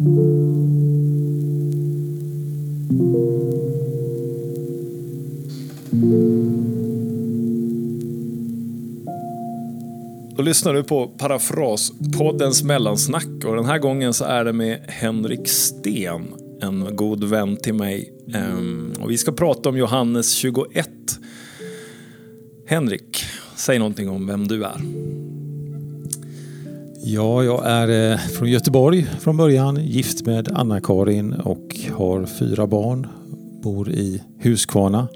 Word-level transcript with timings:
Då 0.00 0.06
lyssnar 10.42 10.74
du 10.74 10.82
på 10.82 11.06
Parafraspoddens 11.06 12.62
mellansnack 12.62 13.44
och 13.44 13.56
den 13.56 13.64
här 13.64 13.78
gången 13.78 14.14
så 14.14 14.24
är 14.24 14.44
det 14.44 14.52
med 14.52 14.84
Henrik 14.88 15.48
Sten, 15.48 16.28
en 16.62 16.96
god 16.96 17.24
vän 17.24 17.56
till 17.56 17.74
mig. 17.74 18.12
Ehm, 18.34 18.92
och 19.00 19.10
vi 19.10 19.18
ska 19.18 19.32
prata 19.32 19.68
om 19.68 19.76
Johannes 19.76 20.32
21. 20.32 20.88
Henrik, 22.66 23.24
säg 23.56 23.78
någonting 23.78 24.08
om 24.08 24.26
vem 24.26 24.48
du 24.48 24.64
är. 24.64 24.80
Ja, 27.02 27.44
jag 27.44 27.66
är 27.66 28.12
eh, 28.12 28.18
från 28.18 28.50
Göteborg 28.50 29.06
från 29.20 29.36
början, 29.36 29.84
gift 29.84 30.26
med 30.26 30.48
Anna-Karin 30.48 31.32
och 31.32 31.76
har 31.92 32.26
fyra 32.26 32.66
barn. 32.66 33.06
Bor 33.62 33.90
i 33.90 34.22
Huskvarna 34.42 35.08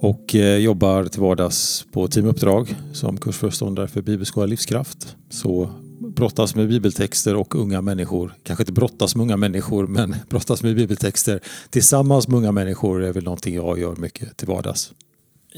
och 0.00 0.34
eh, 0.34 0.56
jobbar 0.56 1.04
till 1.04 1.20
vardags 1.20 1.86
på 1.92 2.08
teamuppdrag 2.08 2.74
som 2.92 3.16
kursföreståndare 3.16 3.88
för 3.88 4.02
Bibelskola 4.02 4.46
Livskraft. 4.46 5.16
Så 5.30 5.70
brottas 6.00 6.54
med 6.54 6.68
bibeltexter 6.68 7.36
och 7.36 7.54
unga 7.54 7.80
människor. 7.80 8.34
Kanske 8.42 8.62
inte 8.62 8.72
brottas 8.72 9.16
med 9.16 9.22
unga 9.24 9.36
människor, 9.36 9.86
men 9.86 10.16
brottas 10.28 10.62
med 10.62 10.76
bibeltexter 10.76 11.40
tillsammans 11.70 12.28
med 12.28 12.38
unga 12.38 12.52
människor 12.52 13.04
är 13.04 13.12
väl 13.12 13.24
någonting 13.24 13.54
jag 13.54 13.78
gör 13.78 13.96
mycket 13.96 14.36
till 14.36 14.48
vardags. 14.48 14.92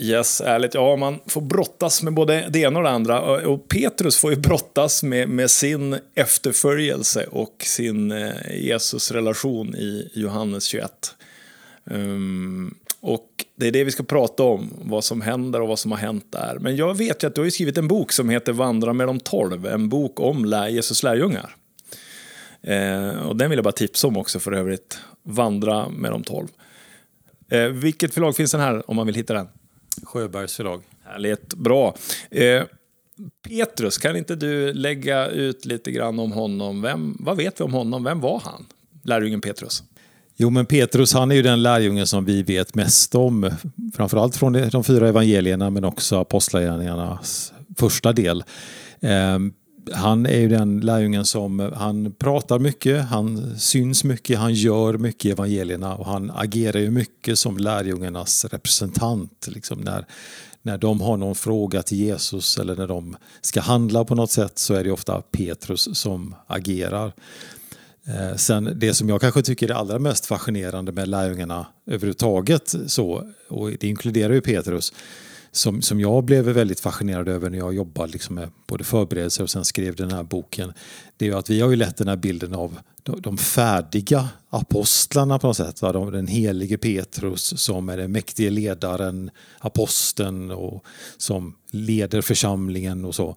Yes, 0.01 0.41
ärligt. 0.41 0.75
Ja, 0.75 0.97
man 0.97 1.21
får 1.27 1.41
brottas 1.41 2.03
med 2.03 2.15
både 2.15 2.49
det 2.51 2.59
ena 2.59 2.79
och 2.79 2.85
det 2.85 2.91
andra. 2.91 3.21
Och 3.21 3.69
Petrus 3.69 4.17
får 4.17 4.31
ju 4.31 4.37
brottas 4.37 5.03
med, 5.03 5.29
med 5.29 5.51
sin 5.51 5.99
efterföljelse 6.15 7.27
och 7.27 7.55
sin 7.59 8.13
eh, 8.13 8.57
Jesusrelation 8.67 9.75
i 9.75 10.11
Johannes 10.15 10.65
21. 10.65 11.15
Um, 11.85 11.95
ehm, 11.95 12.75
och 13.01 13.29
det 13.57 13.67
är 13.67 13.73
det 13.73 13.85
vi 13.85 13.91
ska 13.91 14.03
prata 14.03 14.43
om, 14.43 14.71
vad 14.83 15.05
som 15.05 15.21
händer 15.21 15.61
och 15.61 15.69
vad 15.69 15.79
som 15.79 15.91
har 15.91 15.99
hänt 15.99 16.27
där. 16.31 16.59
Men 16.61 16.77
jag 16.77 16.97
vet 16.97 17.23
ju 17.23 17.27
att 17.27 17.35
du 17.35 17.41
har 17.41 17.51
skrivit 17.51 17.79
en 17.79 17.89
bok 17.89 18.13
som 18.13 18.29
heter 18.29 18.53
Vandra 18.53 18.93
med 18.93 19.07
de 19.07 19.21
tolv, 19.21 19.67
en 19.67 19.89
bok 19.89 20.21
om 20.21 20.67
Jesus 20.71 21.03
lärjungar. 21.03 21.57
Eh, 22.63 23.27
och 23.27 23.37
den 23.37 23.51
vill 23.51 23.57
jag 23.57 23.65
bara 23.65 23.73
tipsa 23.73 24.07
om 24.07 24.17
också 24.17 24.41
för 24.41 24.53
övrigt, 24.53 24.99
Vandra 25.23 25.89
med 25.89 26.11
de 26.11 26.23
tolv. 26.23 26.49
Eh, 27.51 27.65
vilket 27.65 28.15
förlag 28.15 28.37
finns 28.37 28.53
den 28.53 28.61
här 28.61 28.91
om 28.91 28.97
man 28.97 29.07
vill 29.07 29.15
hitta 29.15 29.35
den? 29.35 29.49
Sjöbergs 30.03 30.57
förlag. 30.57 30.83
Härligt, 31.05 31.55
bra. 31.55 31.97
Eh, 32.31 32.63
Petrus, 33.49 33.99
kan 33.99 34.17
inte 34.17 34.37
du 34.37 34.73
lägga 34.73 35.27
ut 35.27 35.65
lite 35.65 35.91
grann 35.91 36.19
om 36.19 36.33
honom? 36.33 36.83
Vem, 36.83 37.17
vad 37.21 37.37
vet 37.37 37.61
vi 37.61 37.65
om 37.65 37.73
honom? 37.73 38.05
Vem 38.05 38.21
var 38.21 38.41
han? 38.45 38.67
Lärjungen 39.05 39.41
Petrus. 39.41 39.83
Jo, 40.37 40.51
men 40.51 40.67
Petrus 40.67 41.13
han 41.13 41.31
är 41.31 41.35
ju 41.35 41.43
den 41.43 41.63
lärjungen 41.63 42.07
som 42.07 42.25
vi 42.25 42.43
vet 42.43 42.75
mest 42.75 43.15
om. 43.15 43.51
Framförallt 43.97 44.37
från 44.37 44.53
de 44.53 44.85
fyra 44.85 45.09
evangelierna 45.09 45.71
men 45.71 45.85
också 45.85 46.17
apostlagärningarnas 46.17 47.53
första 47.79 48.13
del. 48.13 48.45
Han 49.93 50.27
är 50.27 50.39
ju 50.39 50.49
den 50.49 50.81
lärjungen 50.81 51.25
som 51.25 51.61
eh, 51.61 51.73
han 51.73 52.13
pratar 52.13 52.59
mycket, 52.59 53.05
han 53.05 53.59
syns 53.59 54.05
mycket, 54.05 54.39
han 54.39 54.55
gör 54.55 54.99
mycket 54.99 55.25
i 55.25 55.31
evangelierna 55.31 55.95
och 55.95 56.07
han 56.07 56.31
agerar 56.35 56.81
ju 56.81 56.91
mycket 56.91 57.39
som 57.39 57.59
lärjungarnas 57.59 58.45
representant. 58.45 59.49
Liksom 59.51 59.81
när, 59.81 60.07
när 60.63 60.79
de 60.79 61.01
har 61.01 61.17
någon 61.17 61.35
fråga 61.35 61.83
till 61.83 61.99
Jesus 61.99 62.59
eller 62.59 62.77
när 62.77 62.87
de 62.87 63.17
ska 63.41 63.61
handla 63.61 64.05
på 64.05 64.15
något 64.15 64.31
sätt 64.31 64.59
så 64.59 64.75
är 64.75 64.85
det 64.85 64.91
ofta 64.91 65.23
Petrus 65.23 65.99
som 65.99 66.35
agerar. 66.47 67.13
Eh, 68.07 68.37
sen 68.37 68.73
det 68.77 68.95
som 68.95 69.09
jag 69.09 69.21
kanske 69.21 69.43
tycker 69.43 69.71
är 69.71 69.75
allra 69.75 69.99
mest 69.99 70.27
fascinerande 70.27 70.93
med 70.93 71.09
lärjungarna 71.09 71.67
överhuvudtaget, 71.87 72.75
så, 72.87 73.31
och 73.49 73.71
det 73.71 73.85
inkluderar 73.85 74.35
ju 74.35 74.41
Petrus, 74.41 74.93
som, 75.53 75.83
som 75.83 76.01
jag 76.01 76.25
blev 76.25 76.45
väldigt 76.45 76.81
fascinerad 76.81 77.29
över 77.29 77.51
när 77.51 77.59
jag 77.59 77.75
jobbade 77.75 78.13
liksom 78.13 78.35
med 78.35 78.51
både 78.67 78.85
förberedelser 78.85 79.43
och 79.43 79.51
sen 79.51 79.65
skrev 79.65 79.97
den 79.97 80.11
här 80.11 80.23
boken, 80.23 80.73
det 81.17 81.25
är 81.25 81.29
ju 81.29 81.37
att 81.37 81.51
vi 81.51 81.61
har 81.61 81.71
ju 81.71 81.77
lätt 81.77 81.97
den 81.97 82.09
här 82.09 82.17
bilden 82.17 82.55
av 82.55 82.79
de, 83.03 83.39
färdiga 83.39 84.29
apostlarna 84.51 85.39
på 85.39 85.47
något 85.47 85.57
sätt. 85.57 85.83
Va? 85.83 85.93
Den 85.93 86.27
helige 86.27 86.79
Petrus 86.79 87.61
som 87.61 87.89
är 87.89 87.97
den 87.97 88.13
mäktige 88.13 88.51
ledaren, 88.51 89.31
aposteln 89.59 90.51
och 90.51 90.85
som 91.17 91.55
leder 91.71 92.21
församlingen 92.21 93.05
och 93.05 93.15
så. 93.15 93.37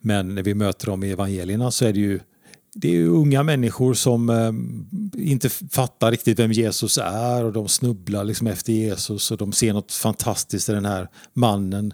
Men 0.00 0.34
när 0.34 0.42
vi 0.42 0.54
möter 0.54 0.86
dem 0.86 1.04
i 1.04 1.10
evangelierna 1.10 1.70
så 1.70 1.84
är 1.84 1.92
det 1.92 2.00
ju 2.00 2.20
det 2.72 2.96
är 2.96 3.04
unga 3.04 3.42
människor 3.42 3.94
som 3.94 4.30
eh, 4.30 5.22
inte 5.28 5.48
fattar 5.48 6.10
riktigt 6.10 6.38
vem 6.38 6.52
Jesus 6.52 6.98
är 7.02 7.44
och 7.44 7.52
de 7.52 7.68
snubblar 7.68 8.24
liksom 8.24 8.46
efter 8.46 8.72
Jesus 8.72 9.30
och 9.30 9.38
de 9.38 9.52
ser 9.52 9.72
något 9.72 9.92
fantastiskt 9.92 10.68
i 10.68 10.72
den 10.72 10.84
här 10.84 11.08
mannen, 11.32 11.92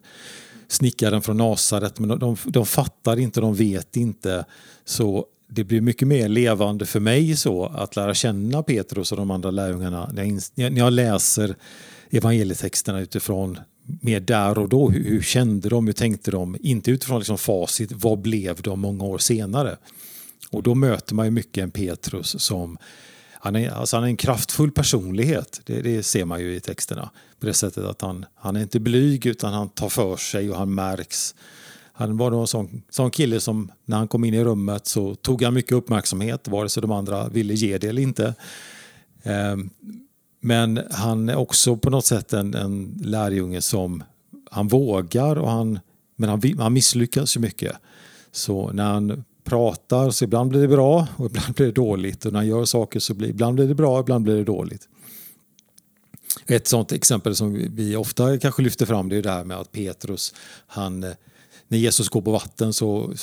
snickaren 0.68 1.22
från 1.22 1.36
Nasaret, 1.36 1.98
men 1.98 2.18
de, 2.18 2.36
de, 2.44 2.66
fattar 2.66 3.18
inte, 3.18 3.40
de 3.40 3.54
vet 3.54 3.96
inte. 3.96 4.44
Så 4.84 5.26
det 5.48 5.64
blir 5.64 5.80
mycket 5.80 6.08
mer 6.08 6.28
levande 6.28 6.86
för 6.86 7.00
mig 7.00 7.36
så 7.36 7.66
att 7.66 7.96
lära 7.96 8.14
känna 8.14 8.62
Petrus 8.62 9.12
och 9.12 9.18
de 9.18 9.30
andra 9.30 9.50
lärjungarna 9.50 10.10
när 10.12 10.24
jag, 10.24 10.72
när 10.72 10.78
jag 10.78 10.92
läser 10.92 11.56
evangelietexterna 12.10 13.00
utifrån 13.00 13.58
mer 14.00 14.20
där 14.20 14.58
och 14.58 14.68
då. 14.68 14.90
Hur, 14.90 15.04
hur, 15.04 15.22
kände 15.22 15.68
de? 15.68 15.86
Hur 15.86 15.92
tänkte 15.92 16.30
de? 16.30 16.56
Inte 16.60 16.90
utifrån 16.90 17.18
liksom 17.18 17.38
facit. 17.38 17.92
Vad 17.92 18.18
blev 18.18 18.62
de 18.62 18.80
många 18.80 19.04
år 19.04 19.18
senare? 19.18 19.76
Och 20.56 20.62
då 20.62 20.74
möter 20.74 21.14
man 21.14 21.26
ju 21.26 21.30
mycket 21.30 21.62
en 21.62 21.70
Petrus 21.70 22.42
som 22.42 22.78
han 23.32 23.56
är, 23.56 23.70
alltså 23.70 23.96
han 23.96 24.04
är 24.04 24.08
en 24.08 24.16
kraftfull 24.16 24.70
personlighet, 24.70 25.60
det, 25.64 25.82
det, 25.82 26.02
ser 26.02 26.24
man 26.24 26.40
ju 26.40 26.54
i 26.54 26.60
texterna. 26.60 27.10
På 27.40 27.46
det 27.46 27.54
sättet 27.54 27.84
att 27.84 28.02
han, 28.02 28.24
han 28.34 28.56
är 28.56 28.60
inte 28.60 28.80
blyg 28.80 29.26
utan 29.26 29.52
han 29.52 29.68
tar 29.68 29.88
för 29.88 30.16
sig 30.16 30.50
och 30.50 30.56
han 30.56 30.74
märks. 30.74 31.34
Han 31.92 32.16
var 32.16 32.40
en 32.40 32.46
sån, 32.46 32.82
sån 32.90 33.10
kille 33.10 33.40
som 33.40 33.72
när 33.84 33.96
han 33.96 34.08
kom 34.08 34.24
in 34.24 34.34
i 34.34 34.44
rummet 34.44 34.86
så 34.86 35.14
tog 35.14 35.42
han 35.42 35.54
mycket 35.54 35.72
uppmärksamhet, 35.72 36.48
vare 36.48 36.68
sig 36.68 36.80
de 36.80 36.92
andra 36.92 37.28
ville 37.28 37.54
ge 37.54 37.78
det 37.78 37.88
eller 37.88 38.02
inte. 38.02 38.34
Ehm, 39.22 39.70
men 40.40 40.80
han 40.90 41.28
är 41.28 41.36
också 41.36 41.76
på 41.76 41.90
något 41.90 42.04
sätt 42.04 42.32
en, 42.32 42.54
en 42.54 42.98
lärjunge 43.04 43.60
som 43.60 44.02
han 44.50 44.68
vågar, 44.68 45.36
och 45.36 45.50
han, 45.50 45.78
men 46.16 46.28
han, 46.30 46.42
han 46.58 46.72
misslyckas 46.72 47.36
ju 47.36 47.40
mycket. 47.40 47.72
Så 48.32 48.72
när 48.72 48.84
han 48.84 49.24
pratar 49.46 50.10
så 50.10 50.24
ibland 50.24 50.50
blir 50.50 50.60
det 50.60 50.68
bra 50.68 51.08
och 51.16 51.26
ibland 51.26 51.54
blir 51.54 51.66
det 51.66 51.72
dåligt. 51.72 52.24
Och 52.24 52.32
när 52.32 52.38
han 52.38 52.48
gör 52.48 52.64
saker 52.64 53.00
så 53.00 53.14
blir 53.14 53.28
ibland 53.28 53.54
blir 53.54 53.66
det 53.66 53.74
bra 53.74 53.94
och 53.94 54.00
ibland 54.00 54.24
blir 54.24 54.36
det 54.36 54.44
dåligt. 54.44 54.88
Ett 56.46 56.66
sånt 56.66 56.92
exempel 56.92 57.36
som 57.36 57.66
vi 57.70 57.96
ofta 57.96 58.38
kanske 58.38 58.62
lyfter 58.62 58.86
fram 58.86 59.08
det 59.08 59.16
är 59.16 59.22
det 59.22 59.30
här 59.30 59.44
med 59.44 59.56
att 59.56 59.72
Petrus, 59.72 60.34
han, 60.66 61.00
när 61.68 61.78
Jesus 61.78 62.08
går 62.08 62.22
på 62.22 62.30
vatten 62.30 62.72
så 62.72 63.14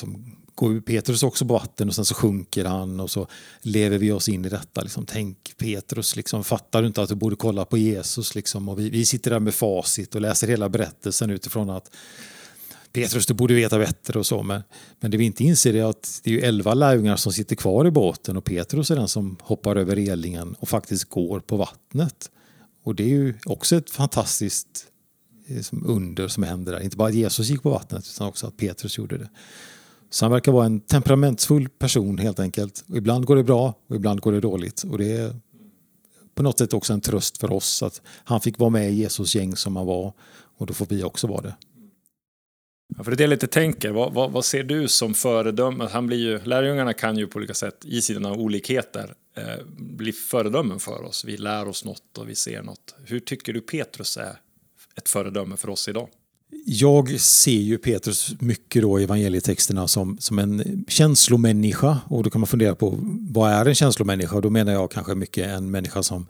går 0.56 0.80
Petrus 0.80 1.24
också 1.24 1.46
på 1.46 1.54
vatten 1.54 1.88
och 1.88 1.96
sen 1.96 2.06
så 2.06 2.16
sjunker 2.16 2.66
han 2.66 3.00
och 3.00 3.12
så 3.12 3.28
lever 3.62 3.98
vi 3.98 4.12
oss 4.12 4.30
in 4.30 4.46
i 4.46 4.50
detta. 4.50 4.82
Liksom, 4.82 5.06
tänk 5.06 5.54
Petrus, 5.58 6.16
liksom, 6.16 6.44
fattar 6.44 6.82
du 6.82 6.88
inte 6.88 7.02
att 7.02 7.10
du 7.10 7.16
borde 7.16 7.36
kolla 7.36 7.66
på 7.66 7.78
Jesus? 7.78 8.36
Liksom, 8.36 8.70
och 8.70 8.80
vi, 8.80 8.90
vi 8.90 9.06
sitter 9.06 9.32
där 9.32 9.40
med 9.40 9.54
facit 9.54 10.16
och 10.16 10.22
läser 10.22 10.48
hela 10.48 10.70
berättelsen 10.70 11.30
utifrån 11.30 11.70
att 11.70 11.92
Petrus, 12.94 13.26
du 13.26 13.34
borde 13.34 13.54
veta 13.54 13.78
bättre 13.78 14.20
och 14.20 14.26
så. 14.26 14.44
Men, 14.44 14.62
men 15.00 15.12
det 15.12 15.18
vi 15.18 15.26
inte 15.26 15.44
inser 15.44 15.76
är 15.76 15.84
att 15.84 16.22
det 16.24 16.34
är 16.34 16.48
elva 16.48 16.74
lärjungar 16.74 17.16
som 17.16 17.34
sitter 17.34 17.56
kvar 17.56 17.88
i 17.88 17.92
båten 17.92 18.38
och 18.38 18.44
Petrus 18.44 18.92
är 18.92 18.96
den 18.96 19.08
som 19.08 19.38
hoppar 19.42 19.76
över 19.76 19.96
relingen 19.96 20.56
och 20.60 20.70
faktiskt 20.70 21.10
går 21.10 21.40
på 21.40 21.58
vattnet. 21.58 22.32
Och 22.84 22.96
det 22.96 23.04
är 23.04 23.08
ju 23.08 23.34
också 23.46 23.76
ett 23.76 23.90
fantastiskt 23.90 24.86
liksom, 25.48 25.86
under 25.86 26.28
som 26.28 26.44
händer 26.44 26.72
där. 26.72 26.80
Inte 26.80 26.98
bara 26.98 27.08
att 27.08 27.16
Jesus 27.16 27.50
gick 27.50 27.64
på 27.64 27.70
vattnet 27.70 28.06
utan 28.16 28.28
också 28.28 28.48
att 28.48 28.58
Petrus 28.58 28.98
gjorde 28.98 29.18
det. 29.18 29.30
Så 30.10 30.26
han 30.26 30.32
verkar 30.32 30.52
vara 30.52 30.66
en 30.66 30.80
temperamentsfull 30.80 31.70
person 31.70 32.18
helt 32.18 32.40
enkelt. 32.40 32.84
Och 32.88 32.98
ibland 32.98 33.26
går 33.26 33.36
det 33.36 33.44
bra 33.44 33.74
och 33.88 33.96
ibland 33.96 34.22
går 34.22 34.32
det 34.32 34.40
dåligt. 34.40 34.84
Och 34.84 34.98
det 34.98 35.12
är 35.12 35.36
på 36.36 36.44
något 36.44 36.58
sätt 36.58 36.74
också 36.74 36.94
en 36.94 37.02
tröst 37.02 37.38
för 37.38 37.52
oss 37.52 37.84
att 37.84 38.02
han 38.06 38.42
fick 38.42 38.60
vara 38.60 38.70
med 38.70 38.92
i 38.92 38.94
Jesus 38.94 39.36
gäng 39.36 39.56
som 39.56 39.76
han 39.76 39.86
var 39.86 40.14
och 40.58 40.66
då 40.66 40.74
får 40.74 40.86
vi 40.86 41.04
också 41.04 41.28
vara 41.28 41.42
det. 41.42 41.56
Ja, 42.98 43.04
för 43.04 43.12
det 43.12 43.16
är 43.16 43.18
det 43.18 43.24
jag 43.24 43.30
lite 43.30 43.48
tänker. 43.48 43.92
Vad, 43.92 44.14
vad, 44.14 44.32
vad, 44.32 44.46
ser 44.46 44.64
du 44.64 44.88
som 44.88 45.14
föredöme? 45.14 45.84
Alltså, 45.84 45.98
han 45.98 46.08
blir 46.08 46.18
ju, 46.18 46.40
lärjungarna 46.44 46.94
kan 46.94 47.18
ju 47.18 47.28
på 47.28 47.38
olika 47.38 47.54
sätt 47.54 47.86
i 47.86 48.02
sina 48.02 48.32
olikheter 48.32 49.14
eh, 49.38 49.66
bli 49.78 50.12
föredömen 50.12 50.80
för 50.80 51.04
oss. 51.04 51.26
Vi 51.26 51.38
lär 51.38 51.68
oss 51.68 51.86
något 51.86 52.18
och 52.18 52.30
vi 52.30 52.36
ser 52.36 52.62
något. 52.62 52.96
Hur 53.06 53.20
tycker 53.20 53.54
du 53.54 53.62
Petrus 53.62 54.18
är 54.18 54.40
ett 54.96 55.10
föredöme 55.10 55.58
för 55.58 55.70
oss 55.70 55.88
idag? 55.88 56.10
Jag 56.66 57.20
ser 57.20 57.52
ju 57.52 57.78
Petrus 57.78 58.36
mycket 58.40 58.82
då 58.82 59.00
i 59.00 59.04
evangelietexterna 59.04 59.88
som, 59.88 60.18
som 60.20 60.40
en 60.40 60.86
känslomänniska. 60.88 62.00
Och 62.08 62.24
då 62.24 62.30
kan 62.30 62.42
man 62.42 62.48
fundera 62.48 62.76
på 62.76 63.00
vad 63.30 63.52
är 63.52 63.66
en 63.66 63.76
känslomänniska? 63.76 64.36
Och 64.36 64.42
då 64.42 64.50
menar 64.50 64.74
jag 64.74 64.92
kanske 64.92 65.16
mycket 65.16 65.48
en 65.48 65.72
människa 65.72 66.04
som 66.04 66.28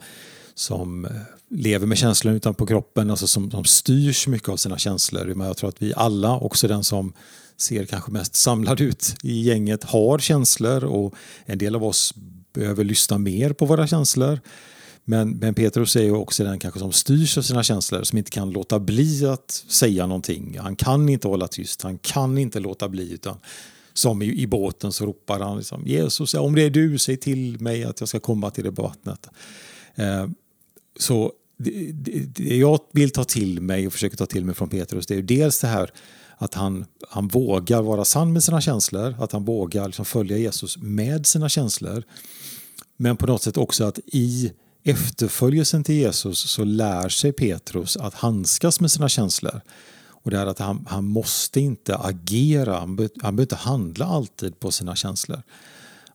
som 0.54 1.04
eh, 1.04 1.10
lever 1.50 1.86
med 1.86 1.98
känslor 1.98 2.34
utanpå 2.34 2.66
kroppen, 2.66 3.10
alltså 3.10 3.26
som, 3.26 3.50
som 3.50 3.64
styrs 3.64 4.26
mycket 4.26 4.48
av 4.48 4.56
sina 4.56 4.78
känslor. 4.78 5.34
Men 5.34 5.46
jag 5.46 5.56
tror 5.56 5.68
att 5.68 5.82
vi 5.82 5.94
alla, 5.96 6.38
också 6.38 6.68
den 6.68 6.84
som 6.84 7.12
ser 7.56 7.84
kanske 7.84 8.12
mest 8.12 8.34
samlad 8.34 8.80
ut 8.80 9.16
i 9.22 9.40
gänget, 9.40 9.84
har 9.84 10.18
känslor 10.18 10.84
och 10.84 11.14
en 11.46 11.58
del 11.58 11.74
av 11.74 11.84
oss 11.84 12.14
behöver 12.54 12.84
lyssna 12.84 13.18
mer 13.18 13.52
på 13.52 13.66
våra 13.66 13.86
känslor. 13.86 14.40
Men, 15.04 15.30
men 15.30 15.54
Petrus 15.54 15.96
är 15.96 16.02
ju 16.02 16.12
också 16.12 16.44
den 16.44 16.58
kanske 16.58 16.80
som 16.80 16.92
styrs 16.92 17.38
av 17.38 17.42
sina 17.42 17.62
känslor, 17.62 18.02
som 18.02 18.18
inte 18.18 18.30
kan 18.30 18.50
låta 18.50 18.80
bli 18.80 19.26
att 19.26 19.64
säga 19.68 20.06
någonting. 20.06 20.58
Han 20.58 20.76
kan 20.76 21.08
inte 21.08 21.28
hålla 21.28 21.48
tyst, 21.48 21.82
han 21.82 21.98
kan 21.98 22.38
inte 22.38 22.60
låta 22.60 22.88
bli. 22.88 23.12
utan 23.12 23.36
Som 23.92 24.22
i, 24.22 24.42
i 24.42 24.46
båten 24.46 24.92
så 24.92 25.06
ropar 25.06 25.40
han 25.40 25.58
liksom, 25.58 25.86
Jesus, 25.86 26.34
om 26.34 26.54
det 26.54 26.62
är 26.62 26.70
du, 26.70 26.98
säg 26.98 27.16
till 27.16 27.60
mig 27.60 27.84
att 27.84 28.00
jag 28.00 28.08
ska 28.08 28.20
komma 28.20 28.50
till 28.50 28.64
det 28.64 28.70
vattnet. 28.70 29.28
Eh, 29.94 30.26
så 30.98 31.32
det, 31.56 31.92
det, 31.92 32.18
det, 32.18 32.56
jag 32.56 32.80
vill 32.92 33.10
ta 33.10 33.24
till 33.24 33.60
mig 33.60 33.86
och 33.86 33.92
försöker 33.92 34.16
ta 34.16 34.26
till 34.26 34.44
mig 34.44 34.54
från 34.54 34.68
Petrus, 34.68 35.06
det 35.06 35.14
är 35.14 35.16
ju 35.16 35.22
dels 35.22 35.60
det 35.60 35.66
här 35.66 35.90
att 36.36 36.54
han, 36.54 36.84
han 37.08 37.28
vågar 37.28 37.82
vara 37.82 38.04
sann 38.04 38.32
med 38.32 38.44
sina 38.44 38.60
känslor, 38.60 39.16
att 39.18 39.32
han 39.32 39.44
vågar 39.44 39.86
liksom 39.86 40.04
följa 40.04 40.38
Jesus 40.38 40.78
med 40.78 41.26
sina 41.26 41.48
känslor. 41.48 42.02
Men 42.96 43.16
på 43.16 43.26
något 43.26 43.42
sätt 43.42 43.56
också 43.56 43.84
att 43.84 43.98
i 44.06 44.52
efterföljelsen 44.84 45.84
till 45.84 45.94
Jesus 45.94 46.50
så 46.50 46.64
lär 46.64 47.08
sig 47.08 47.32
Petrus 47.32 47.96
att 47.96 48.14
handskas 48.14 48.80
med 48.80 48.90
sina 48.90 49.08
känslor. 49.08 49.60
Och 50.24 50.30
det 50.30 50.38
är 50.38 50.46
att 50.46 50.58
han, 50.58 50.86
han 50.88 51.04
måste 51.04 51.60
inte 51.60 51.96
agera, 51.96 52.78
han, 52.78 52.96
be, 52.96 53.08
han 53.22 53.36
behöver 53.36 53.42
inte 53.42 53.56
handla 53.56 54.06
alltid 54.06 54.60
på 54.60 54.70
sina 54.70 54.96
känslor. 54.96 55.42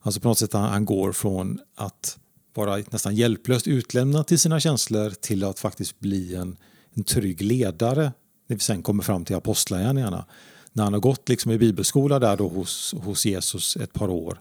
Alltså 0.00 0.20
på 0.20 0.28
något 0.28 0.38
sätt 0.38 0.52
han, 0.52 0.70
han 0.70 0.84
går 0.84 1.12
från 1.12 1.60
att 1.76 2.18
vara 2.54 2.82
nästan 2.90 3.14
hjälplöst 3.14 3.66
utlämnad 3.66 4.26
till 4.26 4.38
sina 4.38 4.60
känslor 4.60 5.10
till 5.10 5.44
att 5.44 5.58
faktiskt 5.58 6.00
bli 6.00 6.34
en, 6.34 6.56
en 6.94 7.04
trygg 7.04 7.42
ledare 7.42 8.12
när 8.46 8.56
vi 8.56 8.60
sen 8.60 8.82
kommer 8.82 9.02
fram 9.02 9.24
till 9.24 9.36
apostlagärningarna. 9.36 10.24
När 10.72 10.84
han 10.84 10.92
har 10.92 11.00
gått 11.00 11.28
liksom 11.28 11.52
i 11.52 11.58
bibelskola 11.58 12.18
där 12.18 12.36
då 12.36 12.48
hos, 12.48 12.94
hos 13.04 13.26
Jesus 13.26 13.76
ett 13.76 13.92
par 13.92 14.08
år 14.08 14.40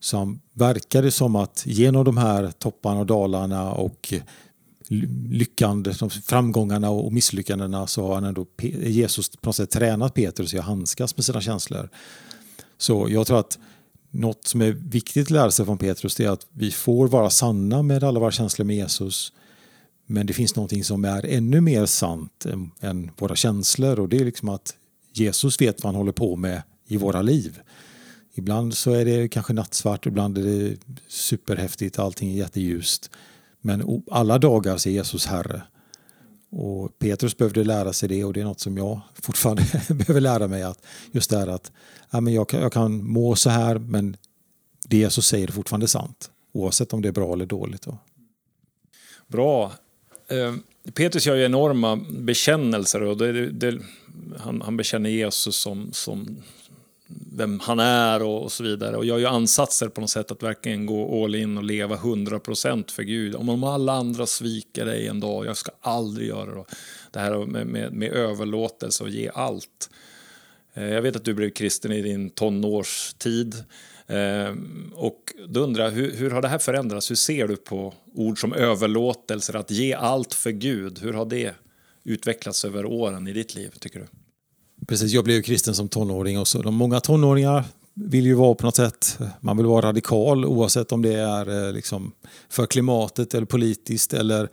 så 0.00 0.36
verkar 0.52 1.02
det 1.02 1.10
som 1.10 1.36
att 1.36 1.62
genom 1.66 2.04
de 2.04 2.16
här 2.16 2.50
topparna 2.58 3.00
och 3.00 3.06
dalarna 3.06 3.72
och 3.72 4.14
lyckande, 5.30 5.94
framgångarna 6.24 6.90
och 6.90 7.12
misslyckandena 7.12 7.86
så 7.86 8.06
har 8.06 8.14
han 8.14 8.24
ändå 8.24 8.46
Jesus 8.82 9.28
på 9.28 9.48
något 9.48 9.56
sätt 9.56 9.70
tränat 9.70 10.14
Petrus 10.14 10.54
i 10.54 10.58
att 10.58 10.64
handskas 10.64 11.16
med 11.16 11.24
sina 11.24 11.40
känslor. 11.40 11.88
Så 12.78 13.06
jag 13.10 13.26
tror 13.26 13.38
att 13.38 13.58
något 14.10 14.46
som 14.46 14.62
är 14.62 14.72
viktigt 14.72 15.26
att 15.26 15.30
lära 15.30 15.50
sig 15.50 15.64
från 15.64 15.78
Petrus 15.78 16.20
är 16.20 16.28
att 16.28 16.46
vi 16.52 16.70
får 16.70 17.08
vara 17.08 17.30
sanna 17.30 17.82
med 17.82 18.04
alla 18.04 18.20
våra 18.20 18.30
känslor 18.30 18.66
med 18.66 18.76
Jesus. 18.76 19.32
Men 20.06 20.26
det 20.26 20.32
finns 20.32 20.56
någonting 20.56 20.84
som 20.84 21.04
är 21.04 21.26
ännu 21.26 21.60
mer 21.60 21.86
sant 21.86 22.46
än, 22.46 22.70
än 22.80 23.10
våra 23.18 23.36
känslor 23.36 24.00
och 24.00 24.08
det 24.08 24.16
är 24.16 24.24
liksom 24.24 24.48
att 24.48 24.74
Jesus 25.12 25.60
vet 25.60 25.82
vad 25.82 25.88
han 25.92 25.98
håller 25.98 26.12
på 26.12 26.36
med 26.36 26.62
i 26.86 26.96
våra 26.96 27.22
liv. 27.22 27.60
Ibland 28.34 28.74
så 28.74 28.92
är 28.92 29.04
det 29.04 29.28
kanske 29.28 29.52
nattsvart, 29.52 30.06
ibland 30.06 30.38
är 30.38 30.42
det 30.42 30.76
superhäftigt, 31.08 31.98
allting 31.98 32.30
är 32.30 32.36
jätteljust. 32.36 33.10
Men 33.60 34.02
alla 34.10 34.38
dagar 34.38 34.76
så 34.76 34.88
är 34.88 34.92
Jesus 34.92 35.26
Herre. 35.26 35.62
Och 36.50 36.98
Petrus 36.98 37.36
behövde 37.36 37.64
lära 37.64 37.92
sig 37.92 38.08
det 38.08 38.24
och 38.24 38.32
det 38.32 38.40
är 38.40 38.44
något 38.44 38.60
som 38.60 38.76
jag 38.76 39.00
fortfarande 39.14 39.62
behöver 39.94 40.20
lära 40.20 40.48
mig. 40.48 40.62
att 40.62 40.86
Just 41.12 41.30
det 41.30 41.38
här 41.38 41.46
att 41.46 41.72
ja, 42.10 42.20
men 42.20 42.34
jag, 42.34 42.48
kan, 42.48 42.60
jag 42.60 42.72
kan 42.72 43.04
må 43.04 43.36
så 43.36 43.50
här 43.50 43.78
men 43.78 44.16
det 44.88 44.96
Jesus 44.96 45.26
säger 45.26 45.48
är 45.48 45.52
fortfarande 45.52 45.88
sant. 45.88 46.30
Oavsett 46.52 46.92
om 46.92 47.02
det 47.02 47.08
är 47.08 47.12
bra 47.12 47.32
eller 47.32 47.46
dåligt. 47.46 47.82
Då. 47.82 47.98
Bra. 49.26 49.72
Ehm, 50.28 50.62
Petrus 50.94 51.26
gör 51.26 51.36
ju 51.36 51.44
enorma 51.44 51.96
bekännelser. 52.10 53.02
Och 53.02 53.16
det, 53.16 53.50
det, 53.50 53.78
han, 54.38 54.62
han 54.62 54.76
bekänner 54.76 55.10
Jesus 55.10 55.56
som, 55.56 55.92
som 55.92 56.42
vem 57.32 57.60
han 57.60 57.78
är 57.78 58.22
och, 58.22 58.42
och, 58.42 58.52
så 58.52 58.62
vidare. 58.62 58.96
Och 58.96 59.04
gör 59.04 59.18
ju 59.18 59.26
ansatser 59.26 59.88
på 59.88 60.00
något 60.00 60.10
sätt 60.10 60.30
att 60.30 60.42
verkligen 60.42 60.86
gå 60.86 61.24
all 61.24 61.34
in 61.34 61.58
och 61.58 61.64
leva 61.64 61.96
100% 61.96 62.90
för 62.90 63.02
Gud. 63.02 63.34
Om, 63.34 63.48
om 63.48 63.64
alla 63.64 63.92
andra 63.92 64.26
sviker 64.26 64.86
dig 64.86 65.06
en 65.06 65.20
dag, 65.20 65.46
jag 65.46 65.56
ska 65.56 65.70
aldrig 65.80 66.28
göra 66.28 66.54
det. 66.54 66.64
Det 67.10 67.18
här 67.18 67.46
med, 67.46 67.66
med, 67.66 67.92
med 67.92 68.12
överlåtelse 68.12 69.04
och 69.04 69.10
ge 69.10 69.30
allt. 69.34 69.90
Eh, 70.74 70.88
jag 70.88 71.02
vet 71.02 71.16
att 71.16 71.24
du 71.24 71.34
blev 71.34 71.50
kristen 71.50 71.92
i 71.92 72.02
din 72.02 72.30
tonårstid. 72.30 73.64
Eh, 74.06 74.54
och 74.94 75.34
då 75.48 75.60
undrar 75.60 75.84
jag, 75.84 75.90
hur, 75.90 76.16
hur 76.16 76.30
har 76.30 76.42
det 76.42 76.48
här 76.48 76.58
förändrats? 76.58 77.10
Hur 77.10 77.16
ser 77.16 77.48
du 77.48 77.56
på 77.56 77.94
ord 78.14 78.40
som 78.40 78.52
överlåtelser, 78.52 79.56
att 79.56 79.70
ge 79.70 79.94
allt 79.94 80.34
för 80.34 80.50
Gud? 80.50 80.98
Hur 80.98 81.12
har 81.12 81.26
det 81.26 81.54
utvecklats 82.04 82.64
över 82.64 82.84
åren 82.84 83.28
i 83.28 83.32
ditt 83.32 83.54
liv, 83.54 83.74
tycker 83.78 84.00
du? 84.00 84.19
Precis, 84.90 85.12
jag 85.12 85.24
blev 85.24 85.36
ju 85.36 85.42
kristen 85.42 85.74
som 85.74 85.88
tonåring 85.88 86.38
och 86.38 86.48
så 86.48 86.62
de 86.62 86.74
många 86.74 87.00
tonåringar 87.00 87.64
vill 87.94 88.26
ju 88.26 88.34
vara 88.34 88.54
på 88.54 88.66
något 88.66 88.76
sätt, 88.76 89.18
man 89.40 89.56
vill 89.56 89.66
vara 89.66 89.88
radikal 89.88 90.44
oavsett 90.44 90.92
om 90.92 91.02
det 91.02 91.14
är 91.14 91.66
eh, 91.66 91.72
liksom 91.72 92.12
för 92.48 92.66
klimatet 92.66 93.34
eller 93.34 93.46
politiskt 93.46 94.12
eller 94.12 94.48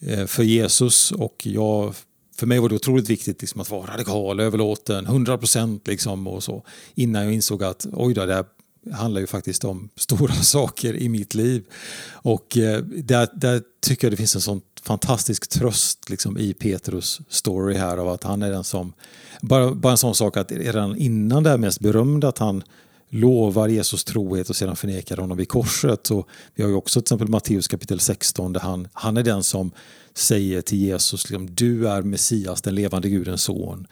eh, 0.00 0.26
för 0.26 0.42
Jesus. 0.42 1.12
Och 1.12 1.42
jag, 1.46 1.94
för 2.36 2.46
mig 2.46 2.58
var 2.58 2.68
det 2.68 2.74
otroligt 2.74 3.10
viktigt 3.10 3.40
liksom 3.40 3.60
att 3.60 3.70
vara 3.70 3.92
radikal, 3.92 4.40
överlåten, 4.40 5.06
100 5.06 5.38
procent 5.38 5.86
liksom 5.86 6.26
och 6.26 6.42
så. 6.42 6.64
Innan 6.94 7.24
jag 7.24 7.32
insåg 7.32 7.64
att 7.64 7.86
oj 7.92 8.14
då, 8.14 8.26
det 8.26 8.34
här 8.34 8.44
handlar 8.92 9.20
ju 9.20 9.26
faktiskt 9.26 9.64
om 9.64 9.90
stora 9.96 10.34
saker 10.34 10.96
i 10.96 11.08
mitt 11.08 11.34
liv. 11.34 11.64
Och 12.12 12.58
eh, 12.58 12.82
där, 12.82 13.28
där 13.34 13.62
tycker 13.80 14.06
jag 14.06 14.12
det 14.12 14.16
finns 14.16 14.34
en 14.34 14.40
sån 14.40 14.60
fantastisk 14.82 15.48
tröst 15.48 16.10
liksom, 16.10 16.38
i 16.38 16.54
Petrus 16.54 17.20
story 17.28 17.74
här 17.74 17.96
av 17.96 18.08
att 18.08 18.24
han 18.24 18.42
är 18.42 18.50
den 18.50 18.64
som 18.64 18.92
bara, 19.40 19.74
bara 19.74 19.90
en 19.90 19.98
sån 19.98 20.14
sak 20.14 20.36
att 20.36 20.52
redan 20.52 20.96
innan 20.96 21.42
det 21.42 21.50
är 21.50 21.58
mest 21.58 21.80
berömda 21.80 22.28
att 22.28 22.38
han 22.38 22.62
lovar 23.08 23.68
Jesus 23.68 24.04
trohet 24.04 24.50
och 24.50 24.56
sedan 24.56 24.76
förnekar 24.76 25.16
honom 25.16 25.36
vid 25.36 25.48
korset. 25.48 26.06
Så 26.06 26.24
vi 26.54 26.62
har 26.62 26.70
ju 26.70 26.76
också 26.76 27.00
till 27.00 27.04
exempel 27.04 27.28
Matteus 27.28 27.68
kapitel 27.68 28.00
16 28.00 28.52
där 28.52 28.60
han, 28.60 28.88
han 28.92 29.16
är 29.16 29.22
den 29.22 29.42
som 29.42 29.70
säger 30.14 30.62
till 30.62 30.78
Jesus 30.78 31.30
liksom, 31.30 31.54
du 31.54 31.88
är 31.88 32.02
Messias, 32.02 32.62
den 32.62 32.74
levande 32.74 33.08
Gudens 33.08 33.42
son. 33.42 33.86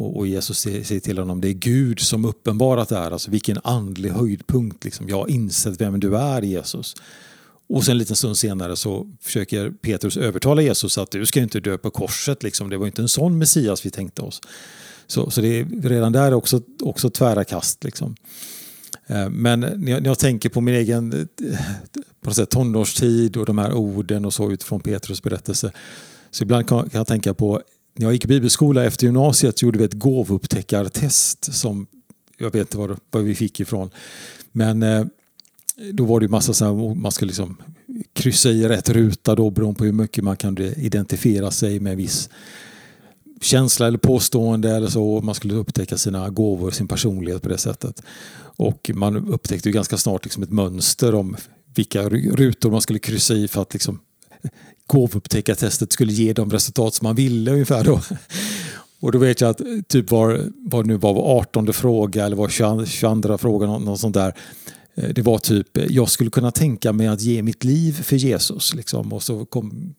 Och, 0.00 0.16
och 0.16 0.26
Jesus 0.26 0.58
säger 0.58 1.00
till 1.00 1.18
honom 1.18 1.40
det 1.40 1.48
är 1.48 1.52
Gud 1.52 2.00
som 2.00 2.24
uppenbarat 2.24 2.88
det 2.88 2.98
här. 2.98 3.10
Alltså 3.10 3.30
vilken 3.30 3.58
andlig 3.64 4.10
höjdpunkt. 4.10 4.84
Liksom. 4.84 5.08
Jag 5.08 5.16
har 5.16 5.30
insett 5.30 5.80
vem 5.80 6.00
du 6.00 6.16
är 6.16 6.42
Jesus. 6.42 6.94
Och 7.68 7.84
sen 7.84 7.92
en 7.92 7.98
liten 7.98 8.16
stund 8.16 8.38
senare 8.38 8.76
så 8.76 9.10
försöker 9.20 9.70
Petrus 9.70 10.16
övertala 10.16 10.62
Jesus 10.62 10.98
att 10.98 11.10
du 11.10 11.26
ska 11.26 11.40
inte 11.40 11.60
dö 11.60 11.78
på 11.78 11.90
korset. 11.90 12.42
Liksom. 12.42 12.70
Det 12.70 12.76
var 12.76 12.86
inte 12.86 13.02
en 13.02 13.08
sån 13.08 13.38
Messias 13.38 13.86
vi 13.86 13.90
tänkte 13.90 14.22
oss. 14.22 14.40
Så, 15.06 15.30
så 15.30 15.40
det 15.40 15.60
är 15.60 15.88
redan 15.88 16.12
där 16.12 16.34
också, 16.34 16.60
också 16.82 17.10
tvära 17.10 17.44
kast. 17.44 17.84
Liksom. 17.84 18.16
Eh, 19.06 19.30
men 19.30 19.60
när 19.60 19.92
jag, 19.92 20.02
när 20.02 20.10
jag, 20.10 20.18
tänker 20.18 20.48
på 20.48 20.60
min 20.60 20.74
egen 20.74 21.12
eh, 21.12 21.26
på 22.20 22.30
något 22.30 22.36
sätt, 22.36 22.50
tonårstid 22.50 23.36
och 23.36 23.46
de 23.46 23.58
här 23.58 23.72
orden 23.72 24.24
och 24.24 24.34
så 24.34 24.52
utifrån 24.52 24.80
Petrus 24.80 25.22
berättelse. 25.22 25.72
Så 26.30 26.42
ibland 26.42 26.68
kan 26.68 26.90
jag 26.92 27.06
tänka 27.06 27.34
på 27.34 27.62
när 27.94 28.06
jag 28.06 28.12
gick 28.12 28.24
i 28.24 28.28
bibelskola 28.28 28.84
efter 28.84 29.06
gymnasiet 29.06 29.58
så 29.58 29.64
gjorde 29.66 29.78
vi 29.78 29.84
ett 29.84 29.94
gåvupptäckartest 29.94 31.54
som 31.54 31.86
jag 32.38 32.52
vet 32.52 32.60
inte 32.60 32.78
var, 32.78 32.96
var 33.10 33.20
vi 33.20 33.34
fick 33.34 33.60
ifrån. 33.60 33.90
Men 34.52 34.82
eh, 34.82 35.04
då 35.92 36.04
var 36.04 36.20
det 36.20 36.24
ju 36.24 36.30
massa 36.30 36.52
så 36.52 36.64
här, 36.64 36.94
man 36.94 37.12
skulle 37.12 37.28
liksom 37.28 37.56
kryssa 38.12 38.50
i 38.50 38.68
rätt 38.68 38.88
ruta 38.88 39.34
då 39.34 39.50
beroende 39.50 39.78
på 39.78 39.84
hur 39.84 39.92
mycket 39.92 40.24
man 40.24 40.36
kunde 40.36 40.74
identifiera 40.74 41.50
sig 41.50 41.80
med 41.80 41.92
en 41.92 41.98
viss 41.98 42.28
känsla 43.40 43.86
eller 43.86 43.98
påstående 43.98 44.76
eller 44.76 44.88
så. 44.88 45.20
Man 45.20 45.34
skulle 45.34 45.54
upptäcka 45.54 45.96
sina 45.96 46.30
gåvor, 46.30 46.70
sin 46.70 46.88
personlighet 46.88 47.42
på 47.42 47.48
det 47.48 47.58
sättet. 47.58 48.02
Och 48.40 48.90
man 48.94 49.16
upptäckte 49.16 49.68
ju 49.68 49.72
ganska 49.72 49.96
snart 49.96 50.24
liksom 50.24 50.42
ett 50.42 50.50
mönster 50.50 51.14
om 51.14 51.36
vilka 51.74 52.08
rutor 52.08 52.70
man 52.70 52.80
skulle 52.80 52.98
kryssa 52.98 53.34
i 53.34 53.48
för 53.48 53.62
att 53.62 53.72
liksom 53.72 54.00
gåvupptäckartestet 54.86 55.92
skulle 55.92 56.12
ge 56.12 56.32
de 56.32 56.50
resultat 56.50 56.94
som 56.94 57.06
man 57.06 57.16
ville 57.16 57.50
ungefär 57.50 57.84
då. 57.84 58.00
Och 59.00 59.12
då 59.12 59.18
vet 59.18 59.40
jag 59.40 59.50
att 59.50 59.60
typ 59.88 60.10
var, 60.10 60.40
var 60.56 60.84
nu 60.84 60.96
var 60.96 61.38
18 61.38 61.72
fråga 61.72 62.26
eller 62.26 62.36
var 62.36 62.48
22 62.86 63.38
fråga, 63.38 63.66
något, 63.66 63.82
något 63.82 64.00
sånt 64.00 64.14
där. 64.14 64.34
Eh, 64.94 65.08
det 65.08 65.22
var 65.22 65.38
typ, 65.38 65.76
eh, 65.76 65.84
jag 65.88 66.10
skulle 66.10 66.30
kunna 66.30 66.50
tänka 66.50 66.92
mig 66.92 67.06
att 67.06 67.20
ge 67.20 67.42
mitt 67.42 67.64
liv 67.64 68.02
för 68.02 68.16
Jesus. 68.16 68.74
Liksom. 68.74 69.12
Och 69.12 69.22
så 69.22 69.44
kom 69.44 69.94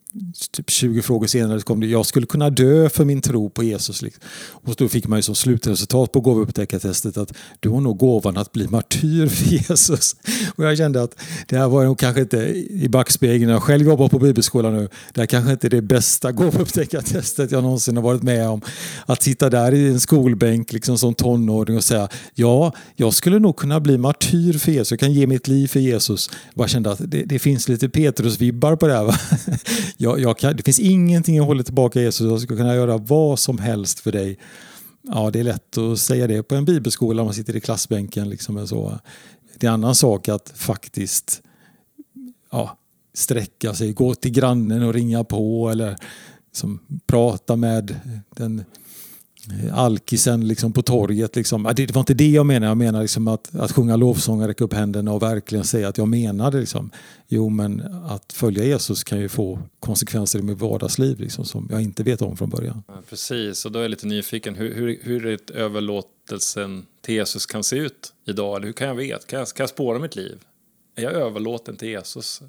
typ 0.52 0.70
20 0.70 1.02
frågor 1.02 1.28
senare 1.28 1.60
kom 1.60 1.80
det, 1.80 1.88
jag 1.88 2.06
skulle 2.06 2.26
kunna 2.26 2.50
dö 2.50 2.90
för 2.90 3.06
min 3.06 3.22
tro 3.22 3.50
på 3.50 3.64
Jesus. 3.64 4.02
Liksom. 4.02 4.24
Och 4.50 4.76
då 4.76 4.88
fick 4.88 5.08
man 5.08 5.20
ju 5.20 5.24
som 5.24 5.36
slutresultat 5.36 6.12
på 6.12 6.22
gåvoupptäckartestet 6.22 7.18
att 7.18 7.34
du 7.60 7.70
har 7.70 7.82
nog 7.82 7.98
gåvan 7.98 8.38
att 8.38 8.52
bli 8.52 8.68
martyr 8.68 9.28
för 9.28 9.46
Jesus. 9.46 10.16
Och 10.56 10.66
jag 10.66 10.78
kände 10.78 11.04
att 11.04 11.16
det 11.48 11.58
här 11.58 11.68
var 11.68 11.86
nog 11.86 12.00
kanske 12.00 12.22
inte 12.22 12.38
i 12.70 12.88
backspegeln, 12.90 13.46
när 13.46 13.54
jag 13.54 13.64
själv 13.64 13.86
jobbar 13.86 14.10
på 14.10 14.20
bibelskolan 14.20 14.74
nu, 14.74 14.90
det 15.14 15.22
här 15.22 15.28
kanske 15.28 15.52
inte 15.52 15.68
är 15.68 15.70
det 15.70 15.82
bästa 15.82 16.32
gåvoupptäckartestet 16.32 17.52
jag 17.52 17.64
någonsin 17.64 17.96
har 17.96 18.04
varit 18.04 18.24
med 18.24 18.50
om. 18.50 18.62
Att 19.06 19.24
sitta 19.24 19.50
där 19.50 19.74
i 19.74 19.88
en 19.88 20.00
skolbänk 20.00 20.74
liksom 20.74 20.98
som 20.98 21.14
tonåring 21.14 21.78
och 21.78 21.84
säga 21.84 22.10
ja, 22.36 22.74
jag 22.96 23.14
skulle 23.14 23.40
nog 23.40 23.56
kunna 23.58 23.80
bli 23.80 23.98
martyr 23.98 24.54
för 24.54 24.72
Jesus, 24.72 24.92
jag 24.92 25.00
kan 25.00 25.14
ge 25.14 25.28
mitt 25.28 25.48
liv 25.48 25.68
för 25.68 25.80
Jesus. 25.80 26.30
Jag 26.32 26.56
bara 26.56 26.68
kände 26.68 26.92
att 26.92 27.00
det, 27.12 27.24
det 27.24 27.40
finns 27.40 27.70
lite 27.70 27.90
Petrus-vibbar 27.90 28.76
på 28.76 28.88
det 28.88 28.94
här. 28.94 29.04
Va? 29.04 29.16
jag, 30.02 30.20
jag 30.20 30.38
kan, 30.38 30.56
det 30.56 30.64
finns 30.64 30.80
ingenting 30.80 31.36
jag 31.36 31.44
håller 31.44 31.64
tillbaka 31.64 32.02
Jesus, 32.02 32.32
jag 32.32 32.42
ska 32.42 32.56
kunna 32.56 32.76
göra 32.76 32.98
vad 32.98 33.40
som 33.40 33.58
helst 33.58 34.00
för 34.00 34.12
dig. 34.12 34.38
Ja, 35.02 35.30
det 35.32 35.40
är 35.40 35.44
lätt 35.44 35.78
att 35.78 36.00
säga 36.00 36.28
det 36.28 36.44
på 36.44 36.56
en 36.56 36.66
bibelskola 36.66 37.22
om 37.22 37.26
man 37.26 37.34
sitter 37.34 37.56
i 37.56 37.62
klassbänken. 37.62 38.30
Liksom 38.30 38.68
så. 38.68 39.00
Det 39.60 39.68
är 39.68 39.70
en 39.70 39.74
annan 39.74 39.96
sak 39.96 40.30
att 40.30 40.54
faktiskt 40.56 41.42
ja, 42.52 42.78
sträcka 43.14 43.74
sig, 43.74 43.94
gå 43.94 44.16
till 44.16 44.32
grannen 44.32 44.84
och 44.84 44.94
ringa 44.94 45.24
på 45.24 45.70
eller 45.70 45.96
liksom, 46.48 46.80
prata 47.08 47.56
med 47.56 47.96
den 48.36 48.66
alkisen 49.74 50.48
liksom 50.48 50.74
på 50.74 50.82
torget. 50.82 51.36
Liksom. 51.36 51.74
Det 51.76 51.92
var 51.92 52.00
inte 52.00 52.14
det 52.14 52.30
jag 52.30 52.46
menade. 52.46 52.70
Jag 52.70 52.78
menar 52.78 53.02
liksom 53.02 53.28
att, 53.28 53.56
att 53.56 53.72
sjunga 53.72 53.96
lovsånger, 53.96 54.48
räcka 54.48 54.64
upp 54.64 54.74
händerna 54.74 55.14
och 55.14 55.22
verkligen 55.22 55.66
säga 55.66 55.88
att 55.88 55.98
jag 55.98 56.08
menade. 56.08 56.60
Liksom. 56.60 56.92
Jo, 57.28 57.50
men 57.50 57.82
att 58.10 58.34
följa 58.34 58.64
Jesus 58.64 59.04
kan 59.04 59.20
ju 59.20 59.30
få 59.30 59.60
konsekvenser 59.80 60.40
i 60.40 60.42
mitt 60.42 60.60
vardagsliv 60.60 61.20
liksom, 61.20 61.46
som 61.46 61.68
jag 61.72 61.82
inte 61.82 62.04
vet 62.04 62.22
om 62.22 62.38
från 62.38 62.50
början. 62.50 62.84
Ja, 62.88 62.94
precis, 63.10 63.66
och 63.66 63.72
då 63.72 63.80
är 63.80 63.84
jag 63.84 63.90
lite 63.90 64.08
nyfiken. 64.08 64.56
Hur, 64.56 64.76
hur, 64.76 65.00
hur 65.04 65.26
är 65.26 65.40
överlåtelsen 65.54 66.86
till 67.02 67.16
Jesus 67.16 67.46
kan 67.46 67.64
se 67.64 67.76
ut 67.76 68.14
idag? 68.28 68.56
Eller 68.56 68.66
hur 68.66 68.74
kan 68.74 68.88
jag 68.88 68.96
veta? 68.96 69.26
Kan 69.26 69.40
jag, 69.40 69.48
kan 69.48 69.64
jag 69.64 69.70
spåra 69.70 70.00
mitt 70.00 70.16
liv? 70.16 70.38
Är 70.96 71.04
jag 71.04 71.14
överlåten 71.14 71.76
till 71.76 71.88
Jesus? 71.88 72.42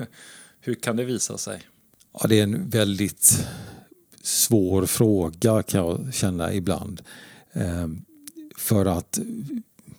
hur 0.60 0.74
kan 0.74 0.96
det 0.96 1.04
visa 1.04 1.38
sig? 1.38 1.60
Ja, 2.20 2.28
det 2.28 2.38
är 2.38 2.42
en 2.42 2.70
väldigt 2.70 3.46
svår 4.26 4.86
fråga 4.86 5.62
kan 5.62 5.80
jag 5.80 6.14
känna 6.14 6.54
ibland. 6.54 7.02
Ehm, 7.52 8.02
för 8.56 8.86
att 8.86 9.18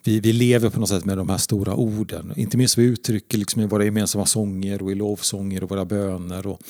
vi, 0.04 0.20
vi 0.20 0.34
lever 0.34 0.70
på 0.70 0.80
något 0.80 0.90
sätt 0.90 1.06
med 1.06 1.18
de 1.18 1.30
här 1.30 1.38
stora 1.38 1.76
orden. 1.76 2.34
Inte 2.36 2.58
minst 2.58 2.78
vi 2.78 2.84
uttrycker 2.84 3.38
liksom 3.38 3.62
i 3.62 3.66
våra 3.66 3.86
gemensamma 3.86 4.26
sånger 4.26 4.82
och 4.82 4.92
i 4.92 4.96
lovsånger 4.96 5.64
och 5.64 5.70
våra 5.70 5.86
böner. 5.86 6.48
Och 6.48 6.62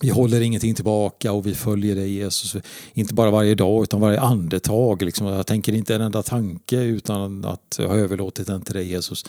vi 0.00 0.08
håller 0.08 0.40
ingenting 0.40 0.74
tillbaka 0.74 1.32
och 1.32 1.46
vi 1.46 1.54
följer 1.54 1.94
dig 1.94 2.12
Jesus. 2.12 2.56
Inte 2.92 3.14
bara 3.14 3.30
varje 3.30 3.54
dag 3.54 3.82
utan 3.82 4.00
varje 4.00 4.20
andetag. 4.20 5.02
Liksom. 5.02 5.26
Jag 5.26 5.46
tänker 5.46 5.72
inte 5.72 5.94
en 5.94 6.00
enda 6.00 6.22
tanke 6.22 6.76
utan 6.76 7.44
att 7.44 7.76
jag 7.78 7.88
har 7.88 7.96
överlåtit 7.96 8.46
den 8.46 8.62
till 8.62 8.74
dig 8.74 8.88
Jesus. 8.88 9.24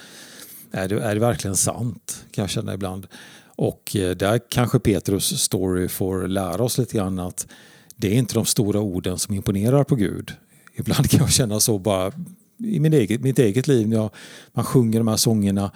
Är 0.72 0.88
det, 0.88 1.00
är 1.00 1.14
det 1.14 1.22
verkligen 1.22 1.56
sant? 1.56 2.26
Kan 2.32 2.42
jag 2.42 2.50
känna 2.50 2.74
ibland. 2.74 3.08
Och 3.56 3.96
eh, 3.96 4.16
där 4.16 4.40
kanske 4.50 4.80
Petrus 4.80 5.42
story 5.42 5.88
får 5.88 6.28
lära 6.28 6.64
oss 6.64 6.78
lite 6.78 6.98
grann 6.98 7.20
att 7.20 7.48
det 7.96 8.08
är 8.08 8.18
inte 8.18 8.34
de 8.34 8.46
stora 8.46 8.80
orden 8.80 9.20
som 9.20 9.36
imponerar 9.36 9.84
på 9.84 9.96
Gud. 9.96 10.34
Ibland 10.74 11.10
kan 11.10 11.20
jag 11.20 11.32
känna 11.32 11.60
så 11.60 11.80
bara 11.80 12.12
i 12.58 12.80
min 12.80 12.94
eget, 12.94 13.22
mitt 13.22 13.40
eget 13.40 13.68
liv 13.68 13.88
när 13.88 13.96
jag, 13.96 14.10
man 14.54 14.66
sjunger 14.66 15.00
de 15.00 15.08
här 15.08 15.18
sångerna. 15.18 15.72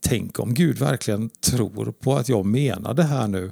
Tänk 0.00 0.40
om 0.40 0.54
Gud 0.54 0.78
verkligen 0.78 1.30
tror 1.30 1.92
på 1.92 2.16
att 2.16 2.28
jag 2.28 2.46
menar 2.46 2.94
det 2.94 3.02
här 3.02 3.28
nu 3.28 3.50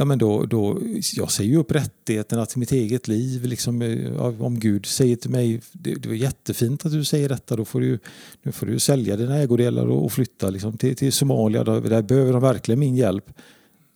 ja 0.00 0.04
men 0.04 0.18
då, 0.18 0.46
då, 0.46 0.78
jag 1.14 1.30
säger 1.30 1.50
ju 1.50 1.56
upp 1.56 1.72
rättigheterna 1.72 2.46
till 2.46 2.58
mitt 2.58 2.72
eget 2.72 3.08
liv. 3.08 3.44
Liksom, 3.44 3.82
eh, 3.82 4.42
om 4.42 4.58
Gud 4.60 4.86
säger 4.86 5.16
till 5.16 5.30
mig, 5.30 5.60
det, 5.72 5.94
det 5.94 6.08
var 6.08 6.16
jättefint 6.16 6.86
att 6.86 6.92
du 6.92 7.04
säger 7.04 7.28
detta, 7.28 7.56
då 7.56 7.64
får 7.64 7.80
du, 7.80 7.98
nu 8.42 8.52
får 8.52 8.66
du 8.66 8.78
sälja 8.78 9.16
dina 9.16 9.36
ägodelar 9.36 9.86
och, 9.86 10.04
och 10.04 10.12
flytta 10.12 10.50
liksom, 10.50 10.78
till, 10.78 10.96
till 10.96 11.12
Somalia, 11.12 11.64
där, 11.64 11.80
där 11.80 12.02
behöver 12.02 12.32
de 12.32 12.42
verkligen 12.42 12.78
min 12.80 12.96
hjälp. 12.96 13.24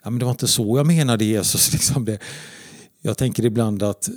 Ja, 0.04 0.10
men 0.10 0.18
det 0.18 0.24
var 0.24 0.32
inte 0.32 0.46
så 0.46 0.78
jag 0.78 0.86
menade 0.86 1.24
Jesus. 1.24 1.72
Liksom 1.72 2.04
det. 2.04 2.18
Jag 3.02 3.18
tänker 3.18 3.44
ibland 3.44 3.82
att 3.82 4.08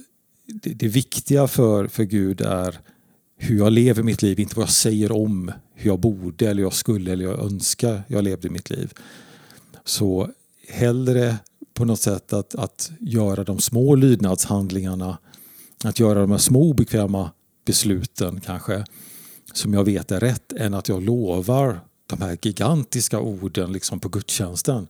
det, 0.46 0.74
det 0.74 0.88
viktiga 0.88 1.48
för, 1.48 1.88
för 1.88 2.04
Gud 2.04 2.42
är 2.42 2.80
hur 3.38 3.58
jag 3.58 3.74
lever 3.74 4.04
mitt 4.04 4.22
liv, 4.22 4.40
inte 4.40 4.56
vad 4.56 4.64
jag 4.64 4.70
säger 4.74 5.12
om 5.12 5.52
hur 5.74 5.90
jag 5.90 6.00
borde 6.00 6.50
eller 6.50 6.64
jag 6.64 6.74
skulle 6.74 7.12
eller 7.12 7.26
jag 7.26 7.40
önskar 7.40 8.04
jag 8.08 8.24
levde 8.24 8.50
mitt 8.50 8.70
liv. 8.70 8.94
Så 9.86 10.32
hellre 10.68 11.38
på 11.74 11.86
något 11.86 12.00
sätt 12.00 12.34
att, 12.34 12.56
att 12.56 12.92
göra 13.00 13.44
de 13.44 13.60
små 13.60 13.96
lydnadshandlingarna, 13.96 15.18
att 15.84 16.00
göra 16.00 16.20
de 16.20 16.32
här 16.32 16.38
små 16.38 16.70
obekväma 16.70 17.32
besluten 17.66 18.42
kanske, 18.42 18.86
som 19.54 19.74
jag 19.74 19.84
vet 19.84 20.12
är 20.12 20.20
rätt, 20.20 20.54
än 20.54 20.74
att 20.74 20.90
jag 20.90 21.04
lovar 21.04 21.80
de 22.08 22.22
här 22.22 22.38
gigantiska 22.42 23.20
orden 23.20 23.72
liksom 23.72 24.00
på 24.00 24.10
gudstjänsten. 24.10 24.88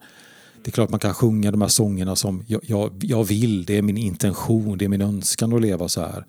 Det 0.63 0.69
är 0.69 0.72
klart 0.72 0.89
man 0.89 1.00
kan 1.00 1.13
sjunga 1.13 1.51
de 1.51 1.62
här 1.62 1.67
sångerna 1.67 2.15
som 2.15 2.43
jag, 2.48 2.62
jag, 2.63 3.03
jag 3.03 3.24
vill, 3.24 3.65
det 3.65 3.77
är 3.77 3.81
min 3.81 3.98
intention, 3.98 4.77
det 4.77 4.86
är 4.86 4.89
min 4.89 5.01
önskan 5.01 5.53
att 5.53 5.62
leva 5.62 5.88
så 5.88 6.01
här. 6.01 6.25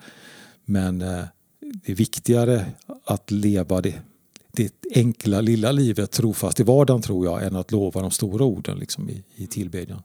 Men 0.65 1.03
eh, 1.03 1.25
det 1.61 1.93
är 1.93 1.97
viktigare 1.97 2.67
att 3.05 3.31
leva 3.31 3.81
det, 3.81 3.95
det 4.59 4.73
enkla 4.95 5.41
lilla 5.41 5.73
livet 5.73 6.11
trofast 6.11 6.61
i 6.61 6.63
vardagen 6.63 7.03
tror 7.03 7.27
jag 7.27 7.45
än 7.45 7.57
att 7.57 7.73
lova 7.73 8.01
de 8.01 8.11
stora 8.11 8.45
orden 8.45 8.79
liksom, 8.79 9.11
i, 9.11 9.25
i 9.35 9.47
tillbedjan. 9.47 10.03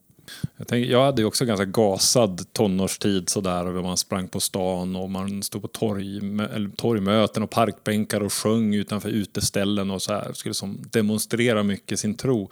Jag, 0.58 0.68
tänker, 0.68 0.92
jag 0.92 1.06
hade 1.06 1.22
ju 1.22 1.26
också 1.26 1.46
ganska 1.46 1.66
gasad 1.66 2.54
tonårstid 2.54 3.30
sådär. 3.30 3.82
Man 3.82 3.98
sprang 3.98 4.28
på 4.28 4.40
stan 4.40 4.96
och 4.96 5.10
man 5.10 5.44
stod 5.44 5.62
på 5.62 5.68
torg, 5.68 6.18
eller 6.18 6.70
torgmöten 6.76 7.44
och 7.44 7.50
parkbänkar 7.50 8.22
och 8.22 8.34
sjöng 8.34 8.74
utanför 8.74 9.10
uteställen 9.10 9.92
och 9.92 10.02
så 10.02 10.14
här. 10.14 10.34
Skulle 10.34 10.54
som 10.54 10.80
demonstrera 10.92 11.64
mycket 11.64 12.00
sin 12.00 12.16
tro. 12.16 12.50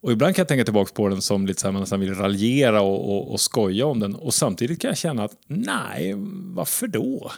Och 0.00 0.12
ibland 0.12 0.34
kan 0.34 0.42
jag 0.42 0.48
tänka 0.48 0.64
tillbaka 0.64 0.92
på 0.94 1.08
den 1.08 1.22
som 1.22 1.46
lite 1.46 1.60
så 1.60 1.66
här, 1.66 1.72
man 1.72 1.80
nästan 1.80 2.00
vill 2.00 2.14
raljera 2.14 2.80
och, 2.80 3.16
och, 3.16 3.32
och 3.32 3.40
skoja 3.40 3.86
om 3.86 4.00
den. 4.00 4.14
Och 4.14 4.34
samtidigt 4.34 4.80
kan 4.80 4.88
jag 4.88 4.98
känna 4.98 5.24
att 5.24 5.36
nej, 5.46 6.14
varför 6.54 6.86
då? 6.86 7.30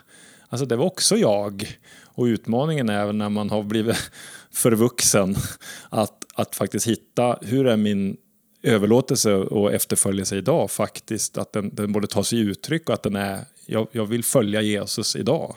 Alltså 0.49 0.67
det 0.67 0.77
var 0.77 0.87
också 0.87 1.17
jag. 1.17 1.79
Och 2.19 2.25
utmaningen 2.25 2.89
är 2.89 3.13
när 3.13 3.29
man 3.29 3.51
har 3.51 3.63
blivit 3.63 3.97
förvuxen 4.51 5.37
att, 5.89 6.25
att 6.35 6.57
faktiskt 6.57 6.87
hitta 6.87 7.39
hur 7.43 7.67
är 7.67 7.77
min 7.77 8.17
överlåtelse 8.63 9.35
och 9.35 9.73
efterföljelse 9.73 10.37
idag 10.37 10.71
faktiskt, 10.71 11.39
att 11.39 11.53
den, 11.53 11.75
den 11.75 11.93
både 11.93 12.07
tar 12.07 12.23
sig 12.23 12.39
uttryck 12.39 12.89
och 12.89 12.95
att 12.95 13.03
den 13.03 13.17
är, 13.17 13.41
jag, 13.67 13.89
jag 13.93 14.07
vill 14.07 14.25
följa 14.25 14.61
Jesus 14.61 15.17
idag. 15.17 15.57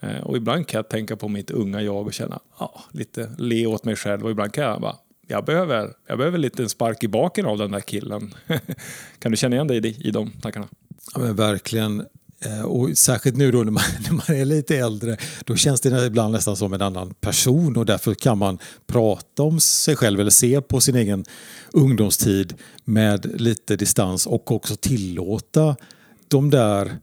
Eh, 0.00 0.20
och 0.20 0.36
ibland 0.36 0.66
kan 0.66 0.78
jag 0.78 0.88
tänka 0.88 1.16
på 1.16 1.28
mitt 1.28 1.50
unga 1.50 1.82
jag 1.82 2.06
och 2.06 2.12
känna, 2.12 2.40
ja, 2.58 2.84
lite 2.92 3.30
le 3.38 3.66
åt 3.66 3.84
mig 3.84 3.96
själv 3.96 4.24
och 4.24 4.30
ibland 4.30 4.52
kan 4.52 4.64
jag 4.64 4.80
bara, 4.80 4.96
jag 5.26 5.44
behöver, 5.44 5.94
jag 6.06 6.18
behöver 6.18 6.38
lite 6.38 6.62
en 6.62 6.68
spark 6.68 7.04
i 7.04 7.08
baken 7.08 7.46
av 7.46 7.58
den 7.58 7.70
där 7.70 7.80
killen. 7.80 8.34
kan 9.18 9.30
du 9.30 9.36
känna 9.36 9.56
igen 9.56 9.68
dig 9.68 9.86
i, 9.86 10.08
i 10.08 10.10
de 10.10 10.30
tankarna? 10.30 10.68
Ja, 11.14 11.20
men 11.20 11.36
verkligen. 11.36 12.06
Eh, 12.40 12.62
och 12.62 12.98
särskilt 12.98 13.36
nu 13.36 13.50
då 13.50 13.58
när 13.58 13.70
man, 13.70 13.82
när 14.00 14.12
man 14.12 14.40
är 14.40 14.44
lite 14.44 14.76
äldre, 14.76 15.16
då 15.44 15.56
känns 15.56 15.80
det 15.80 16.06
ibland 16.06 16.32
nästan 16.32 16.56
som 16.56 16.72
en 16.72 16.82
annan 16.82 17.14
person 17.14 17.76
och 17.76 17.86
därför 17.86 18.14
kan 18.14 18.38
man 18.38 18.58
prata 18.86 19.42
om 19.42 19.60
sig 19.60 19.96
själv 19.96 20.20
eller 20.20 20.30
se 20.30 20.60
på 20.60 20.80
sin 20.80 20.96
egen 20.96 21.24
ungdomstid 21.72 22.54
med 22.84 23.40
lite 23.40 23.76
distans 23.76 24.26
och 24.26 24.52
också 24.52 24.76
tillåta 24.76 25.76
de 26.28 26.50
där 26.50 26.98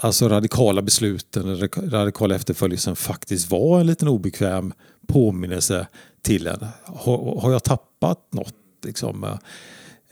alltså 0.00 0.28
radikala 0.28 0.82
besluten, 0.82 1.68
radikala 1.90 2.34
efterföljelsen 2.34 2.96
faktiskt 2.96 3.50
var 3.50 3.80
en 3.80 3.86
liten 3.86 4.08
obekväm 4.08 4.72
påminnelse 5.06 5.86
till 6.22 6.46
en. 6.46 6.66
Har, 6.84 7.40
har 7.40 7.52
jag 7.52 7.64
tappat 7.64 8.18
något? 8.32 8.54
Liksom? 8.84 9.38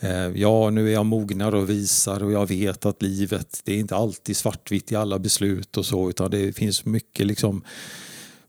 Eh, 0.00 0.28
ja, 0.34 0.70
nu 0.70 0.88
är 0.88 0.92
jag 0.92 1.06
mognare 1.06 1.58
och 1.58 1.70
visar 1.70 2.22
och 2.22 2.32
jag 2.32 2.48
vet 2.48 2.86
att 2.86 3.02
livet, 3.02 3.60
det 3.64 3.72
är 3.72 3.78
inte 3.78 3.96
alltid 3.96 4.36
svartvitt 4.36 4.92
i 4.92 4.96
alla 4.96 5.18
beslut 5.18 5.76
och 5.76 5.86
så, 5.86 6.10
utan 6.10 6.30
det 6.30 6.52
finns 6.52 6.84
mycket, 6.84 7.26
liksom, 7.26 7.62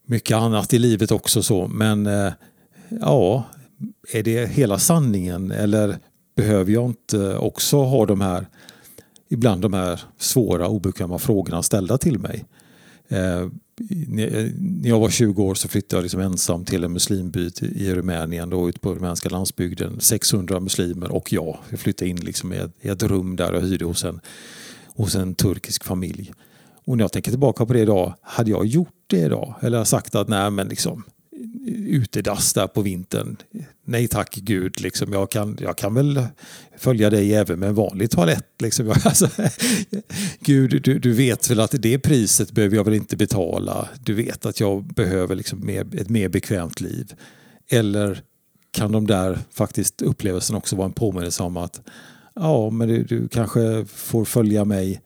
mycket 0.06 0.38
annat 0.38 0.74
i 0.74 0.80
livet 0.80 1.12
också. 1.12 1.44
så. 1.44 1.68
Men 1.68 2.08
eh, 2.08 2.34
ja, 2.90 3.46
är 4.14 4.24
det 4.24 4.50
hela 4.50 4.80
sanningen 4.80 5.52
eller 5.52 5.98
behöver 6.36 6.72
jag 6.72 6.86
inte 6.86 7.38
också 7.38 7.78
ha 7.78 8.06
de 8.06 8.22
här, 8.22 8.48
ibland 9.30 9.62
de 9.62 9.74
här 9.74 10.02
svåra 10.18 10.68
obekväma 10.68 11.20
frågorna 11.20 11.64
ställda 11.64 11.98
till 11.98 12.20
mig? 12.20 12.46
Eh, 13.08 13.48
när 14.08 14.90
jag 14.90 15.00
var 15.00 15.10
20 15.10 15.44
år 15.44 15.56
så 15.56 15.68
flyttade 15.68 15.98
jag 15.98 16.04
liksom 16.04 16.22
ensam 16.22 16.66
till 16.66 16.84
en 16.84 16.94
muslimby 16.94 17.52
i 17.62 17.94
Rumänien, 17.94 18.50
då 18.50 18.70
ute 18.70 18.80
på 18.80 18.96
rumänska 18.96 19.30
landsbygden. 19.30 20.00
600 20.00 20.60
muslimer 20.60 21.12
och 21.12 21.34
jag. 21.34 21.58
Jag 21.70 21.80
flyttade 21.80 22.10
in 22.10 22.18
liksom 22.18 22.54
i 22.54 22.70
ett 22.82 23.04
rum 23.04 23.36
där 23.36 23.54
och 23.54 23.62
hyrde 23.62 23.86
hos 23.86 24.04
en, 24.04 24.20
hos 24.96 25.16
en 25.16 25.36
turkisk 25.36 25.84
familj. 25.84 26.34
Och 26.86 26.98
när 26.98 27.04
jag 27.04 27.12
tänker 27.12 27.32
tillbaka 27.32 27.66
på 27.66 27.74
det 27.74 27.80
idag, 27.80 28.14
hade 28.22 28.52
jag 28.52 28.66
gjort 28.66 29.04
det 29.08 29.20
idag? 29.20 29.56
Eller 29.62 29.84
sagt 29.84 30.16
att 30.16 30.28
nej 30.28 30.52
men 30.52 30.68
liksom 30.68 31.04
utedass 31.68 32.54
där 32.54 32.68
på 32.68 32.82
vintern. 32.82 33.38
Nej 33.86 34.08
tack 34.08 34.36
Gud, 34.36 34.82
liksom, 34.82 35.14
jag, 35.14 35.32
kan, 35.32 35.58
jag 35.62 35.78
kan 35.78 35.94
väl 35.94 36.24
följa 36.78 37.10
dig 37.10 37.34
även 37.34 37.60
med 37.60 37.70
en 37.70 37.76
vanlig 37.76 38.12
toalett. 38.12 38.48
Liksom. 38.60 38.94
Alltså, 39.06 39.30
Gud, 40.40 40.82
du, 40.84 41.00
du 41.00 41.14
vet 41.14 41.50
väl 41.50 41.60
att 41.60 41.82
det 41.82 42.00
priset 42.00 42.52
behöver 42.52 42.76
jag 42.76 42.84
väl 42.84 42.94
inte 42.94 43.18
betala. 43.18 43.90
Du 44.04 44.14
vet 44.14 44.46
att 44.46 44.60
jag 44.60 44.84
behöver 44.84 45.36
liksom 45.36 45.66
mer, 45.66 45.96
ett 45.96 46.10
mer 46.10 46.30
bekvämt 46.30 46.82
liv. 46.82 47.14
Eller 47.70 48.24
kan 48.72 48.92
de 48.92 49.08
där 49.08 49.40
faktiskt 49.52 50.02
upplevelsen 50.02 50.56
också 50.56 50.76
vara 50.76 50.86
en 50.86 50.94
påminnelse 50.94 51.44
om 51.44 51.58
att 51.58 51.82
ja, 52.36 52.70
men 52.70 52.88
du, 52.88 53.04
du 53.04 53.28
kanske 53.28 53.86
får 53.86 54.26
följa 54.26 54.66
mig. 54.66 55.02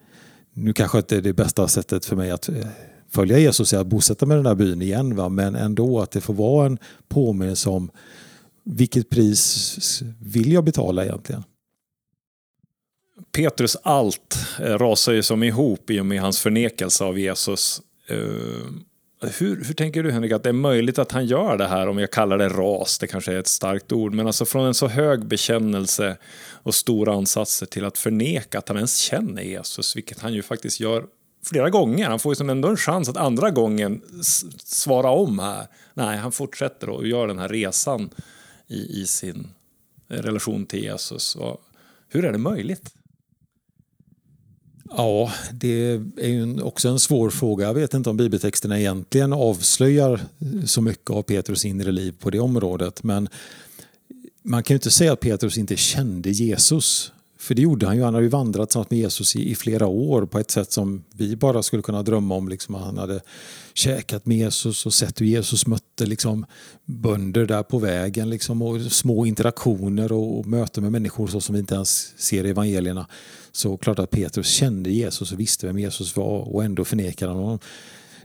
Nu 0.53 0.73
kanske 0.73 0.97
inte 0.97 1.17
är 1.17 1.21
det 1.21 1.33
bästa 1.33 1.67
sättet 1.67 2.05
för 2.05 2.15
mig 2.15 2.31
att 2.31 2.49
eh, 2.49 2.67
följa 3.15 3.39
Jesus 3.39 3.73
är 3.73 3.77
att 3.77 3.87
bosätta 3.87 4.25
mig 4.25 4.35
i 4.35 4.37
den 4.37 4.45
här 4.45 4.55
byn 4.55 4.81
igen. 4.81 5.15
Va? 5.15 5.29
Men 5.29 5.55
ändå 5.55 5.99
att 5.99 6.11
det 6.11 6.21
får 6.21 6.33
vara 6.33 6.65
en 6.65 6.77
påminnelse 7.07 7.69
om 7.69 7.91
vilket 8.63 9.09
pris 9.09 10.01
vill 10.21 10.51
jag 10.51 10.63
betala 10.63 11.03
egentligen? 11.03 11.43
Petrus 13.31 13.77
allt 13.83 14.37
eh, 14.59 14.77
rasar 14.77 15.13
ju 15.13 15.23
som 15.23 15.43
ihop 15.43 15.89
i 15.89 15.99
och 15.99 16.05
med 16.05 16.21
hans 16.21 16.39
förnekelse 16.39 17.03
av 17.03 17.19
Jesus. 17.19 17.81
Eh, 18.07 18.17
hur, 19.39 19.63
hur 19.65 19.73
tänker 19.73 20.03
du 20.03 20.11
Henrik 20.11 20.31
att 20.31 20.43
det 20.43 20.49
är 20.49 20.53
möjligt 20.53 20.99
att 20.99 21.11
han 21.11 21.25
gör 21.25 21.57
det 21.57 21.67
här, 21.67 21.87
om 21.87 21.97
jag 21.97 22.11
kallar 22.11 22.37
det 22.37 22.49
ras, 22.49 22.99
det 22.99 23.07
kanske 23.07 23.33
är 23.33 23.39
ett 23.39 23.47
starkt 23.47 23.91
ord, 23.91 24.13
men 24.13 24.27
alltså 24.27 24.45
från 24.45 24.65
en 24.65 24.73
så 24.73 24.87
hög 24.87 25.25
bekännelse 25.25 26.17
och 26.63 26.75
stora 26.75 27.13
ansatser 27.13 27.65
till 27.65 27.85
att 27.85 27.97
förneka 27.97 28.57
att 28.57 28.67
han 28.67 28.77
ens 28.77 28.97
känner 28.97 29.41
Jesus, 29.41 29.95
vilket 29.95 30.19
han 30.19 30.33
ju 30.33 30.41
faktiskt 30.41 30.79
gör 30.79 31.05
flera 31.45 31.69
gånger. 31.69 32.09
Han 32.09 32.19
får 32.19 32.31
ju 32.31 32.35
som 32.35 32.49
ändå 32.49 32.67
en 32.67 32.77
chans 32.77 33.09
att 33.09 33.17
andra 33.17 33.51
gången 33.51 34.01
svara 34.63 35.09
om 35.09 35.39
här. 35.39 35.67
Nej, 35.93 36.17
han 36.17 36.31
fortsätter 36.31 36.89
och 36.89 37.07
gör 37.07 37.27
den 37.27 37.39
här 37.39 37.49
resan 37.49 38.09
i, 38.67 39.01
i 39.01 39.07
sin 39.07 39.47
relation 40.07 40.65
till 40.65 40.83
Jesus. 40.83 41.35
Och 41.35 41.61
hur 42.09 42.25
är 42.25 42.31
det 42.31 42.37
möjligt? 42.37 42.93
Ja, 44.89 45.31
det 45.53 46.01
är 46.17 46.27
ju 46.27 46.61
också 46.61 46.89
en 46.89 46.99
svår 46.99 47.29
fråga. 47.29 47.65
Jag 47.65 47.73
vet 47.73 47.93
inte 47.93 48.09
om 48.09 48.17
bibeltexterna 48.17 48.79
egentligen 48.79 49.33
avslöjar 49.33 50.21
så 50.65 50.81
mycket 50.81 51.09
av 51.09 51.21
Petrus 51.21 51.65
inre 51.65 51.91
liv 51.91 52.15
på 52.19 52.29
det 52.29 52.39
området. 52.39 53.03
Men 53.03 53.29
man 54.41 54.63
kan 54.63 54.73
ju 54.73 54.77
inte 54.77 54.91
säga 54.91 55.13
att 55.13 55.19
Petrus 55.19 55.57
inte 55.57 55.75
kände 55.75 56.29
Jesus. 56.29 57.11
För 57.45 57.55
det 57.55 57.61
gjorde 57.61 57.85
han 57.85 57.95
ju. 57.95 58.03
Han 58.03 58.13
hade 58.13 58.25
ju 58.25 58.29
vandrat 58.29 58.69
tillsammans 58.69 58.89
med 58.89 58.99
Jesus 58.99 59.35
i, 59.35 59.51
i, 59.51 59.55
flera 59.55 59.87
år 59.87 60.25
på 60.25 60.39
ett 60.39 60.51
sätt 60.51 60.71
som 60.71 61.03
vi 61.13 61.35
bara 61.35 61.63
skulle 61.63 61.81
kunna 61.81 62.03
drömma 62.03 62.35
om. 62.35 62.49
Liksom, 62.49 62.75
han 62.75 62.97
hade 62.97 63.21
käkat 63.73 64.25
med 64.25 64.37
Jesus 64.37 64.85
och 64.85 64.93
sett 64.93 65.21
hur 65.21 65.25
Jesus 65.25 65.67
mötte 65.67 66.05
liksom, 66.05 66.45
bönder 66.85 67.45
där 67.45 67.63
på 67.63 67.79
vägen. 67.79 68.29
Liksom, 68.29 68.61
och 68.61 68.81
små 68.81 69.25
interaktioner 69.25 70.11
och, 70.11 70.39
och 70.39 70.45
möten 70.45 70.83
med 70.83 70.91
människor 70.91 71.27
så 71.27 71.41
som 71.41 71.53
vi 71.53 71.59
inte 71.59 71.75
ens 71.75 72.13
ser 72.17 72.45
i 72.45 72.49
evangelierna. 72.49 73.07
Så 73.51 73.77
klart 73.77 73.99
att 73.99 74.11
Petrus 74.11 74.47
kände 74.47 74.89
Jesus 74.89 75.31
och 75.31 75.39
visste 75.39 75.67
vem 75.67 75.79
Jesus 75.79 76.15
var 76.15 76.55
och 76.55 76.63
ändå 76.63 76.85
förnekade 76.85 77.31
han 77.31 77.41
honom. 77.41 77.59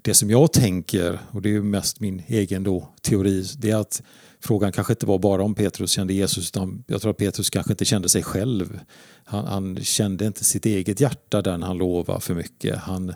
Det 0.03 0.15
som 0.15 0.31
jag 0.31 0.53
tänker, 0.53 1.21
och 1.33 1.43
det 1.43 1.55
är 1.55 1.61
mest 1.61 2.01
min 2.01 2.23
egen 2.27 2.63
då, 2.63 2.89
teori, 3.03 3.45
det 3.59 3.71
är 3.71 3.77
att 3.77 4.03
frågan 4.41 4.73
kanske 4.73 4.93
inte 4.93 5.07
var 5.07 5.19
bara 5.19 5.43
om 5.43 5.55
Petrus 5.55 5.91
kände 5.91 6.15
Jesus 6.15 6.49
utan 6.49 6.85
jag 6.87 7.01
tror 7.01 7.11
att 7.11 7.17
Petrus 7.17 7.51
kanske 7.51 7.73
inte 7.73 7.85
kände 7.85 8.09
sig 8.09 8.23
själv. 8.23 8.81
Han, 9.25 9.45
han 9.45 9.85
kände 9.85 10.27
inte 10.27 10.45
sitt 10.45 10.67
eget 10.67 11.01
hjärta 11.01 11.43
där 11.43 11.59
han 11.59 11.79
lovade 11.79 12.21
för 12.21 12.35
mycket. 12.35 12.77
Han, 12.77 13.15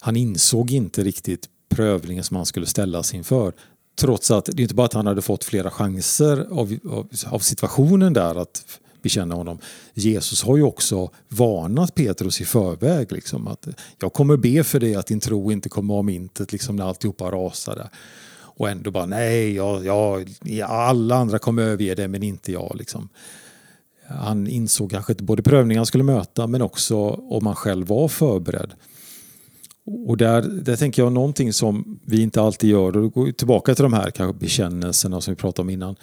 han 0.00 0.16
insåg 0.16 0.70
inte 0.70 1.04
riktigt 1.04 1.48
prövningen 1.68 2.24
som 2.24 2.36
han 2.36 2.46
skulle 2.46 2.66
ställas 2.66 3.14
inför. 3.14 3.52
Trots 3.98 4.30
att 4.30 4.44
det 4.44 4.60
är 4.60 4.62
inte 4.62 4.74
bara 4.74 4.86
att 4.86 4.92
han 4.92 5.06
hade 5.06 5.22
fått 5.22 5.44
flera 5.44 5.70
chanser 5.70 6.46
av, 6.50 6.78
av, 6.90 7.08
av 7.26 7.38
situationen 7.38 8.12
där 8.12 8.34
att 8.34 8.80
bekänna 9.04 9.34
honom. 9.34 9.58
Jesus 9.94 10.42
har 10.42 10.56
ju 10.56 10.62
också 10.62 11.10
varnat 11.28 11.94
Petrus 11.94 12.40
i 12.40 12.44
förväg. 12.44 13.12
Liksom, 13.12 13.48
att 13.48 13.68
jag 14.00 14.12
kommer 14.12 14.36
be 14.36 14.64
för 14.64 14.80
dig 14.80 14.94
att 14.94 15.06
din 15.06 15.20
tro 15.20 15.52
inte 15.52 15.68
kommer 15.68 15.94
om 15.94 16.08
intet 16.08 16.52
liksom, 16.52 16.76
när 16.76 16.84
alltihopa 16.84 17.30
rasar. 17.30 17.88
Och 18.56 18.70
ändå 18.70 18.90
bara 18.90 19.06
nej, 19.06 19.54
jag, 19.54 19.86
jag, 19.86 20.26
alla 20.66 21.16
andra 21.16 21.38
kommer 21.38 21.62
överge 21.62 21.94
det 21.94 22.08
men 22.08 22.22
inte 22.22 22.52
jag. 22.52 22.76
Liksom. 22.78 23.08
Han 24.06 24.46
insåg 24.46 24.90
kanske 24.90 25.12
inte 25.12 25.24
både 25.24 25.42
prövningen 25.42 25.78
han 25.78 25.86
skulle 25.86 26.04
möta 26.04 26.46
men 26.46 26.62
också 26.62 26.96
om 27.08 27.46
han 27.46 27.54
själv 27.54 27.86
var 27.86 28.08
förberedd. 28.08 28.72
Och 30.06 30.16
där, 30.16 30.42
där 30.42 30.76
tänker 30.76 31.02
jag 31.02 31.12
någonting 31.12 31.52
som 31.52 32.00
vi 32.04 32.22
inte 32.22 32.42
alltid 32.42 32.70
gör, 32.70 32.86
och 32.86 32.92
då 32.92 33.08
går 33.08 33.24
vi 33.24 33.32
tillbaka 33.32 33.74
till 33.74 33.82
de 33.82 33.92
här 33.92 34.10
kanske 34.10 34.38
bekännelserna 34.38 35.20
som 35.20 35.34
vi 35.34 35.36
pratade 35.36 35.62
om 35.62 35.70
innan. 35.70 35.96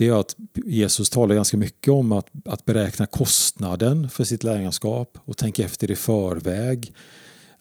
Det 0.00 0.08
är 0.08 0.20
att 0.20 0.36
Jesus 0.54 1.10
talar 1.10 1.34
ganska 1.34 1.56
mycket 1.56 1.92
om 1.92 2.12
att, 2.12 2.26
att 2.44 2.64
beräkna 2.64 3.06
kostnaden 3.06 4.10
för 4.10 4.24
sitt 4.24 4.44
lärjungaskap 4.44 5.18
och 5.24 5.36
tänka 5.36 5.64
efter 5.64 5.90
i 5.90 5.96
förväg 5.96 6.92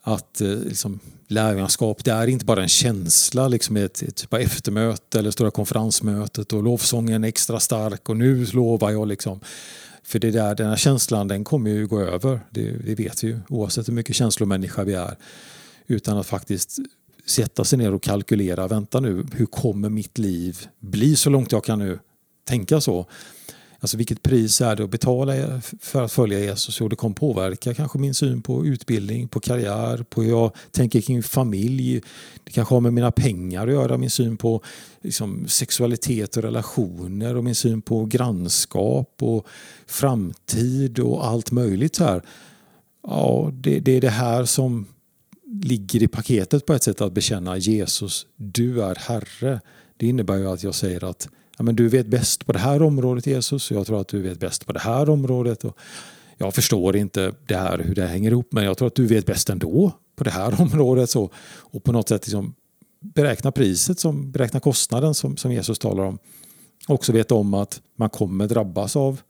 att 0.01 0.41
eh, 0.41 0.47
liksom, 0.49 0.99
lärjungaskap 1.27 2.03
det 2.03 2.11
är 2.11 2.27
inte 2.27 2.45
bara 2.45 2.61
en 2.61 2.69
känsla, 2.69 3.47
liksom 3.47 3.77
ett, 3.77 4.01
ett 4.01 4.15
typ 4.15 4.33
eftermöte 4.33 5.19
eller 5.19 5.31
stora 5.31 5.51
konferensmötet 5.51 6.53
och 6.53 6.63
lovsången 6.63 7.23
är 7.23 7.27
extra 7.27 7.59
stark 7.59 8.09
och 8.09 8.17
nu 8.17 8.45
lovar 8.45 8.91
jag. 8.91 9.07
Liksom. 9.07 9.39
För 10.03 10.19
det 10.19 10.31
där, 10.31 10.55
den 10.55 10.69
här 10.69 10.75
känslan 10.75 11.27
den 11.27 11.43
kommer 11.43 11.69
ju 11.69 11.87
gå 11.87 12.01
över, 12.01 12.39
det, 12.49 12.71
det 12.71 12.95
vet 12.95 13.23
vi 13.23 13.27
ju 13.27 13.39
oavsett 13.49 13.87
hur 13.87 13.93
mycket 13.93 14.15
känslomänniska 14.15 14.83
vi 14.83 14.93
är. 14.93 15.17
Utan 15.87 16.17
att 16.17 16.27
faktiskt 16.27 16.79
sätta 17.25 17.63
sig 17.63 17.77
ner 17.77 17.93
och 17.93 18.03
kalkylera, 18.03 18.67
vänta 18.67 18.99
nu, 18.99 19.25
hur 19.33 19.45
kommer 19.45 19.89
mitt 19.89 20.17
liv 20.17 20.67
bli 20.79 21.15
så 21.15 21.29
långt 21.29 21.51
jag 21.51 21.63
kan 21.63 21.79
nu 21.79 21.99
tänka 22.49 22.81
så? 22.81 23.05
Alltså 23.81 23.97
vilket 23.97 24.23
pris 24.23 24.61
är 24.61 24.75
det 24.75 24.83
att 24.83 24.89
betala 24.89 25.61
för 25.79 26.03
att 26.03 26.11
följa 26.11 26.39
Jesus? 26.39 26.81
Och 26.81 26.89
det 26.89 26.95
kommer 26.95 27.15
påverka 27.15 27.73
kanske 27.73 27.97
min 27.99 28.13
syn 28.13 28.41
på 28.41 28.65
utbildning, 28.65 29.27
på 29.27 29.39
karriär, 29.39 30.05
på 30.09 30.21
hur 30.21 30.29
jag 30.29 30.51
tänker 30.71 31.01
kring 31.01 31.23
familj. 31.23 32.01
Det 32.43 32.51
kanske 32.51 32.75
har 32.75 32.81
med 32.81 32.93
mina 32.93 33.11
pengar 33.11 33.67
att 33.67 33.73
göra, 33.73 33.97
min 33.97 34.09
syn 34.09 34.37
på 34.37 34.61
liksom, 35.01 35.47
sexualitet 35.47 36.37
och 36.37 36.43
relationer 36.43 37.35
och 37.37 37.43
min 37.43 37.55
syn 37.55 37.81
på 37.81 38.05
grannskap 38.05 39.15
och 39.19 39.47
framtid 39.87 40.99
och 40.99 41.25
allt 41.27 41.51
möjligt. 41.51 41.95
Så 41.95 42.03
här. 42.03 42.21
Ja, 43.07 43.51
det, 43.53 43.79
det 43.79 43.91
är 43.91 44.01
det 44.01 44.09
här 44.09 44.45
som 44.45 44.85
ligger 45.61 46.03
i 46.03 46.07
paketet 46.07 46.65
på 46.65 46.73
ett 46.73 46.83
sätt 46.83 47.01
att 47.01 47.13
bekänna 47.13 47.57
Jesus, 47.57 48.27
du 48.35 48.83
är 48.83 48.95
Herre. 48.95 49.61
Det 49.97 50.07
innebär 50.07 50.37
ju 50.37 50.49
att 50.49 50.63
jag 50.63 50.75
säger 50.75 51.09
att 51.09 51.29
ja, 51.59 51.63
men 51.63 51.75
du 51.75 51.87
vet 51.87 52.07
bäst 52.07 52.45
på 52.45 52.51
det 52.51 52.59
här 52.59 52.81
området 52.81 53.27
Jesus, 53.27 53.71
jag 53.71 53.87
tror 53.87 54.01
att 54.01 54.07
du 54.07 54.21
vet 54.21 54.39
bäst 54.39 54.65
på 54.65 54.73
det 54.73 54.79
här 54.79 55.09
området. 55.09 55.63
Och 55.63 55.77
jag 56.37 56.53
förstår 56.53 56.95
inte 56.95 57.33
det 57.47 57.55
här, 57.55 57.77
hur 57.77 57.95
det 57.95 58.05
hänger 58.05 58.31
ihop 58.31 58.47
men 58.51 58.63
jag 58.63 58.77
tror 58.77 58.87
att 58.87 58.95
du 58.95 59.05
vet 59.05 59.25
bäst 59.25 59.49
ändå 59.49 59.91
på 60.15 60.23
det 60.23 60.29
här 60.29 60.61
området. 60.61 61.09
Så, 61.09 61.29
och 61.57 61.83
på 61.83 61.91
något 61.91 62.09
sätt 62.09 62.27
liksom 62.27 62.55
beräkna 62.99 63.51
priset, 63.51 63.99
som, 63.99 64.31
beräkna 64.31 64.59
kostnaden 64.59 65.13
som, 65.13 65.37
som 65.37 65.51
Jesus 65.51 65.79
talar 65.79 66.03
om. 66.03 66.19
Också 66.87 67.11
veta 67.11 67.35
om 67.35 67.53
att 67.53 67.81
man 67.97 68.09
kommer 68.09 68.47
drabbas 68.47 68.95
av 68.95 69.21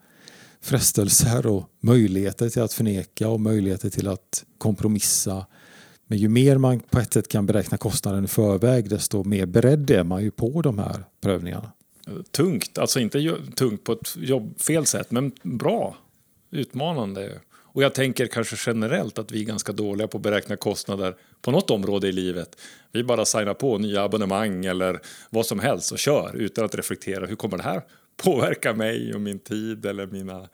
frestelser 0.61 1.47
och 1.47 1.63
möjligheter 1.81 2.49
till 2.49 2.61
att 2.61 2.73
förneka 2.73 3.29
och 3.29 3.39
möjligheter 3.39 3.89
till 3.89 4.07
att 4.07 4.43
kompromissa. 4.57 5.45
Men 6.07 6.17
ju 6.17 6.29
mer 6.29 6.57
man 6.57 6.79
på 6.79 6.99
ett 6.99 7.13
sätt 7.13 7.27
kan 7.27 7.45
beräkna 7.45 7.77
kostnaden 7.77 8.25
i 8.25 8.27
förväg 8.27 8.89
desto 8.89 9.23
mer 9.23 9.45
beredd 9.45 9.91
är 9.91 10.03
man 10.03 10.23
ju 10.23 10.31
på 10.31 10.61
de 10.61 10.79
här 10.79 11.03
prövningarna 11.21 11.71
tungt. 12.31 12.77
Alltså 12.77 12.99
inte 12.99 13.37
tungt 13.55 13.83
på 13.83 13.91
ett 13.91 14.15
jobb, 14.17 14.61
fel 14.61 14.85
sätt, 14.85 15.11
men 15.11 15.31
bra. 15.43 15.97
Utmanande. 16.51 17.39
Och 17.71 17.83
jag 17.83 17.93
tänker 17.93 18.27
kanske 18.27 18.55
generellt 18.71 19.19
att 19.19 19.31
vi 19.31 19.41
är 19.41 19.45
ganska 19.45 19.71
dåliga 19.71 20.07
på 20.07 20.17
att 20.17 20.23
beräkna 20.23 20.55
kostnader 20.55 21.15
på 21.41 21.51
något 21.51 21.69
område 21.69 22.07
i 22.07 22.11
livet. 22.11 22.61
Vi 22.91 23.03
bara 23.03 23.25
signar 23.25 23.53
på 23.53 23.77
nya 23.77 24.03
abonnemang 24.03 24.65
eller 24.65 24.99
vad 25.29 25.45
som 25.45 25.59
helst 25.59 25.91
och 25.91 25.99
kör 25.99 26.35
utan 26.35 26.65
att 26.65 26.75
reflektera. 26.75 27.25
Hur 27.25 27.35
kommer 27.35 27.57
det 27.57 27.63
här 27.63 27.81
påverka 28.23 28.73
mig 28.73 29.13
och 29.13 29.21
min 29.21 29.39
tid 29.39 29.85
eller 29.85 30.07
mina 30.07 30.49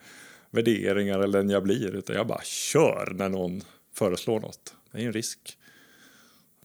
värderingar 0.50 1.18
eller 1.18 1.38
den 1.38 1.50
jag 1.50 1.62
blir? 1.62 1.96
Utan 1.96 2.16
jag 2.16 2.26
bara 2.26 2.42
kör 2.42 3.12
när 3.14 3.28
någon 3.28 3.62
föreslår 3.94 4.40
något. 4.40 4.74
Det 4.92 4.98
är 4.98 5.06
en 5.06 5.12
risk. 5.12 5.58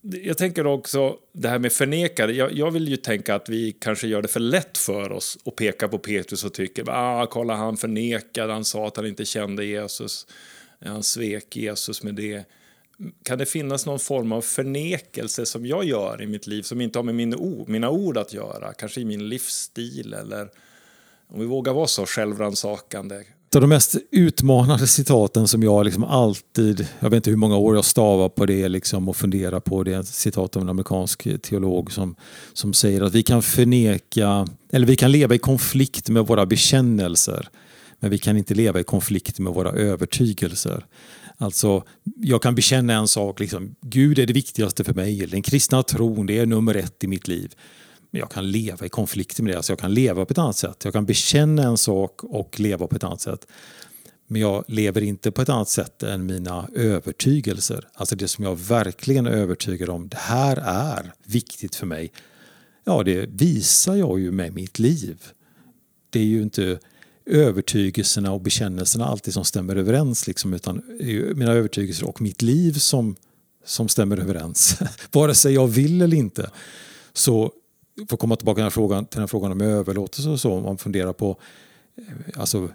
Jag 0.04 0.38
tänker 0.38 0.66
också 0.66 1.16
det 1.32 1.48
här 1.48 1.58
med 1.58 1.72
förnekare. 1.72 2.32
Jag, 2.32 2.52
jag, 2.52 2.70
vill 2.70 2.88
ju 2.88 2.96
tänka 2.96 3.34
att 3.34 3.48
vi 3.48 3.72
kanske 3.72 4.06
gör 4.06 4.22
det 4.22 4.28
för 4.28 4.40
lätt 4.40 4.78
för 4.78 5.12
oss 5.12 5.38
och 5.44 5.56
peka 5.56 5.88
på 5.88 5.98
Petrus 5.98 6.44
och 6.44 6.54
tycker 6.54 6.84
ah, 6.88 7.26
kolla 7.26 7.54
han 7.54 7.76
förnekade, 7.76 8.52
han 8.52 8.64
sa 8.64 8.86
att 8.86 8.96
han 8.96 9.06
inte 9.06 9.24
kände 9.24 9.64
Jesus. 9.64 10.26
Han 10.84 11.02
svek 11.02 11.56
Jesus 11.56 12.02
med 12.02 12.14
det. 12.14 12.44
Kan 13.22 13.38
det 13.38 13.46
finnas 13.46 13.86
någon 13.86 13.98
form 13.98 14.32
av 14.32 14.40
förnekelse 14.40 15.46
som 15.46 15.66
jag 15.66 15.84
gör 15.84 16.22
i 16.22 16.26
mitt 16.26 16.46
liv 16.46 16.62
som 16.62 16.80
inte 16.80 16.98
har 16.98 17.04
med 17.04 17.14
min 17.14 17.34
ord, 17.34 17.68
mina 17.68 17.90
ord 17.90 18.16
att 18.16 18.32
göra? 18.32 18.72
Kanske 18.72 19.00
i 19.00 19.04
min 19.04 19.28
livsstil 19.28 20.14
eller 20.14 20.50
om 21.28 21.40
vi 21.40 21.46
vågar 21.46 21.72
vara 21.72 21.86
så 21.86 22.06
ett 23.52 23.56
av 23.56 23.60
de 23.60 23.68
mest 23.68 23.96
utmanande 24.10 24.86
citaten 24.86 25.48
som 25.48 25.62
jag 25.62 25.84
liksom 25.84 26.04
alltid, 26.04 26.86
jag 27.00 27.10
vet 27.10 27.16
inte 27.16 27.30
hur 27.30 27.36
många 27.36 27.56
år 27.56 27.74
jag 27.74 27.84
stavar 27.84 28.28
på 28.28 28.46
det 28.46 28.68
liksom 28.68 29.08
och 29.08 29.16
funderar 29.16 29.60
på 29.60 29.82
det, 29.82 29.94
ett 29.94 30.06
citat 30.06 30.56
av 30.56 30.62
en 30.62 30.68
amerikansk 30.68 31.42
teolog 31.42 31.92
som, 31.92 32.16
som 32.52 32.72
säger 32.72 33.00
att 33.00 33.14
vi 33.14 33.22
kan 33.22 33.42
förneka, 33.42 34.46
eller 34.72 34.86
vi 34.86 34.96
kan 34.96 35.12
leva 35.12 35.34
i 35.34 35.38
konflikt 35.38 36.08
med 36.08 36.26
våra 36.26 36.46
bekännelser, 36.46 37.48
men 38.00 38.10
vi 38.10 38.18
kan 38.18 38.36
inte 38.36 38.54
leva 38.54 38.80
i 38.80 38.84
konflikt 38.84 39.38
med 39.38 39.52
våra 39.52 39.70
övertygelser. 39.70 40.86
Alltså, 41.38 41.82
jag 42.16 42.42
kan 42.42 42.54
bekänna 42.54 42.92
en 42.92 43.08
sak, 43.08 43.40
liksom, 43.40 43.74
Gud 43.80 44.18
är 44.18 44.26
det 44.26 44.32
viktigaste 44.32 44.84
för 44.84 44.94
mig, 44.94 45.26
den 45.26 45.42
kristna 45.42 45.82
tron 45.82 46.26
det 46.26 46.38
är 46.38 46.46
nummer 46.46 46.74
ett 46.74 47.04
i 47.04 47.06
mitt 47.06 47.28
liv. 47.28 47.54
Men 48.12 48.18
jag 48.18 48.30
kan 48.30 48.50
leva 48.50 48.86
i 48.86 48.88
konflikt 48.88 49.40
med 49.40 49.52
det. 49.52 49.56
Alltså 49.56 49.72
jag 49.72 49.78
kan 49.78 49.94
leva 49.94 50.24
på 50.24 50.32
ett 50.32 50.38
annat 50.38 50.56
sätt. 50.56 50.84
Jag 50.84 50.92
kan 50.92 51.06
bekänna 51.06 51.62
en 51.62 51.78
sak 51.78 52.24
och 52.24 52.60
leva 52.60 52.86
på 52.86 52.96
ett 52.96 53.04
annat 53.04 53.20
sätt. 53.20 53.46
Men 54.26 54.40
jag 54.40 54.64
lever 54.68 55.00
inte 55.00 55.30
på 55.30 55.42
ett 55.42 55.48
annat 55.48 55.68
sätt 55.68 56.02
än 56.02 56.26
mina 56.26 56.68
övertygelser. 56.74 57.88
Alltså 57.94 58.16
det 58.16 58.28
som 58.28 58.44
jag 58.44 58.56
verkligen 58.56 59.26
är 59.26 59.30
övertygad 59.30 59.88
om. 59.88 60.08
Det 60.08 60.16
här 60.16 60.56
är 60.64 61.12
viktigt 61.24 61.74
för 61.74 61.86
mig. 61.86 62.12
Ja, 62.84 63.02
det 63.02 63.26
visar 63.30 63.94
jag 63.94 64.20
ju 64.20 64.32
med 64.32 64.54
mitt 64.54 64.78
liv. 64.78 65.22
Det 66.10 66.20
är 66.20 66.24
ju 66.24 66.42
inte 66.42 66.78
övertygelserna 67.26 68.32
och 68.32 68.40
bekännelserna 68.40 69.06
alltid 69.06 69.34
som 69.34 69.44
stämmer 69.44 69.76
överens. 69.76 70.26
Liksom, 70.26 70.54
utan 70.54 70.82
mina 71.34 71.52
övertygelser 71.52 72.08
och 72.08 72.20
mitt 72.20 72.42
liv 72.42 72.72
som 72.72 73.16
som 73.64 73.88
stämmer 73.88 74.16
överens. 74.16 74.78
Vare 75.10 75.34
sig 75.34 75.54
jag 75.54 75.66
vill 75.66 76.02
eller 76.02 76.16
inte. 76.16 76.50
Så 77.12 77.52
för 78.08 78.14
att 78.16 78.20
komma 78.20 78.36
tillbaka 78.36 78.54
till 78.54 78.60
den 78.60 78.64
här 78.64 78.70
frågan, 78.70 79.04
till 79.04 79.16
den 79.16 79.22
här 79.22 79.26
frågan 79.26 79.52
om 79.52 79.60
överlåtelse 79.60 80.28
och 80.30 80.40
så, 80.40 80.52
om 80.52 80.62
man 80.62 80.78
funderar 80.78 81.12
på 81.12 81.36
eh, 81.96 82.40
alltså, 82.40 82.68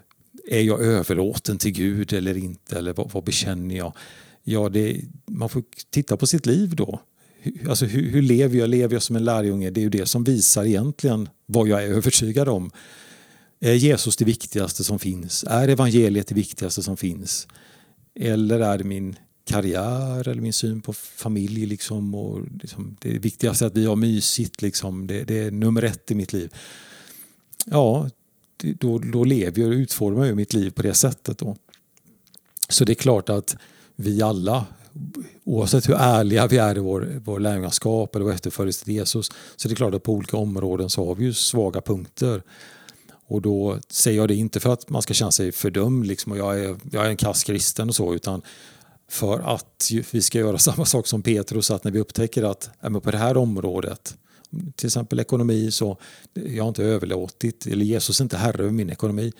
är 0.48 0.60
jag 0.60 0.80
överlåten 0.80 1.58
till 1.58 1.72
Gud 1.72 2.12
eller 2.12 2.36
inte? 2.36 2.78
Eller 2.78 2.92
vad, 2.92 3.10
vad 3.12 3.24
bekänner 3.24 3.76
jag? 3.76 3.92
Ja, 4.44 4.68
det, 4.68 5.00
man 5.26 5.48
får 5.48 5.62
titta 5.90 6.16
på 6.16 6.26
sitt 6.26 6.46
liv 6.46 6.76
då. 6.76 7.00
Alltså, 7.68 7.86
hur, 7.86 8.10
hur, 8.10 8.22
lever 8.22 8.58
jag? 8.58 8.68
Lever 8.68 8.94
jag 8.94 9.02
som 9.02 9.16
en 9.16 9.24
lärjunge? 9.24 9.70
Det 9.70 9.80
är 9.80 9.82
ju 9.82 9.90
det 9.90 10.06
som 10.06 10.24
visar 10.24 10.64
egentligen 10.64 11.28
vad 11.46 11.68
jag 11.68 11.84
är 11.84 11.88
övertygad 11.88 12.48
om. 12.48 12.70
Är 13.60 13.74
Jesus 13.74 14.16
det 14.16 14.24
viktigaste 14.24 14.84
som 14.84 14.98
finns? 14.98 15.44
Är 15.48 15.68
evangeliet 15.68 16.26
det 16.26 16.34
viktigaste 16.34 16.82
som 16.82 16.96
finns? 16.96 17.48
Eller 18.14 18.60
är 18.60 18.78
det 18.78 18.84
min 18.84 19.16
karriär 19.48 20.28
eller 20.28 20.42
min 20.42 20.52
syn 20.52 20.80
på 20.80 20.92
familj? 20.92 21.66
Liksom, 21.66 22.14
och 22.14 22.40
liksom, 22.62 22.96
det 23.00 23.18
viktigaste 23.18 23.64
är 23.64 23.66
att 23.66 23.76
vi 23.76 23.86
har 23.86 23.96
mysigt. 23.96 24.62
Liksom. 24.62 25.06
Det, 25.06 25.24
det, 25.24 25.38
är 25.38 25.50
nummer 25.50 25.82
ett 25.82 26.10
i 26.10 26.14
mitt 26.14 26.32
liv. 26.32 26.54
Ja, 27.64 28.10
då, 28.56 28.98
då 28.98 29.24
lever 29.24 29.62
jag 29.62 29.70
och 29.70 29.74
utformar 29.74 30.26
jag 30.26 30.36
mitt 30.36 30.52
liv 30.52 30.70
på 30.70 30.82
det 30.82 30.94
sättet. 30.94 31.38
Då. 31.38 31.56
Så 32.68 32.84
det 32.84 32.92
är 32.92 32.94
klart 32.94 33.28
att 33.28 33.56
vi 33.96 34.22
alla, 34.22 34.66
oavsett 35.44 35.88
hur 35.88 35.94
ärliga 35.94 36.46
vi 36.46 36.58
är 36.58 36.76
i 36.76 36.80
vår, 36.80 37.20
vår 37.24 37.40
lärjungaskap 37.40 38.14
eller 38.14 38.24
vår 38.24 38.32
efterföljelse 38.32 38.84
till 38.84 38.94
Jesus, 38.94 39.30
så 39.56 39.68
det 39.68 39.74
är 39.74 39.76
klart 39.76 39.94
att 39.94 40.02
på 40.02 40.12
olika 40.12 40.36
områden 40.36 40.90
så 40.90 41.06
har 41.06 41.14
vi 41.14 41.24
ju 41.24 41.34
svaga 41.34 41.80
punkter. 41.80 42.42
Och 43.30 43.42
då 43.42 43.78
säger 43.88 44.18
jag 44.18 44.28
det 44.28 44.34
inte 44.34 44.60
för 44.60 44.72
att 44.72 44.90
man 44.90 45.02
ska 45.02 45.14
känna 45.14 45.32
sig 45.32 45.52
fördömd 45.52 46.06
liksom, 46.06 46.32
och 46.32 46.38
jag 46.38 46.60
är, 46.60 46.76
jag 46.90 47.06
är 47.06 47.10
en 47.10 47.16
kass 47.16 47.44
kristen 47.44 47.88
och 47.88 47.94
så, 47.94 48.14
utan 48.14 48.42
för 49.10 49.54
att 49.54 49.90
vi 50.10 50.22
ska 50.22 50.38
göra 50.38 50.58
samma 50.58 50.84
sak 50.84 51.06
som 51.06 51.22
Petrus, 51.22 51.70
att 51.70 51.84
när 51.84 51.90
vi 51.90 52.00
upptäcker 52.00 52.42
att 52.42 52.70
på 53.02 53.10
det 53.10 53.18
här 53.18 53.36
området, 53.36 54.16
till 54.76 54.86
exempel 54.86 55.20
ekonomi, 55.20 55.70
så 55.70 55.96
jag 56.34 56.64
har 56.64 56.68
inte 56.68 56.84
överlåtit, 56.84 57.66
eller 57.66 57.84
Jesus 57.84 58.20
är 58.20 58.24
inte 58.24 58.36
herre 58.36 58.62
över 58.62 58.72
min 58.72 58.90
ekonomi, 58.90 59.32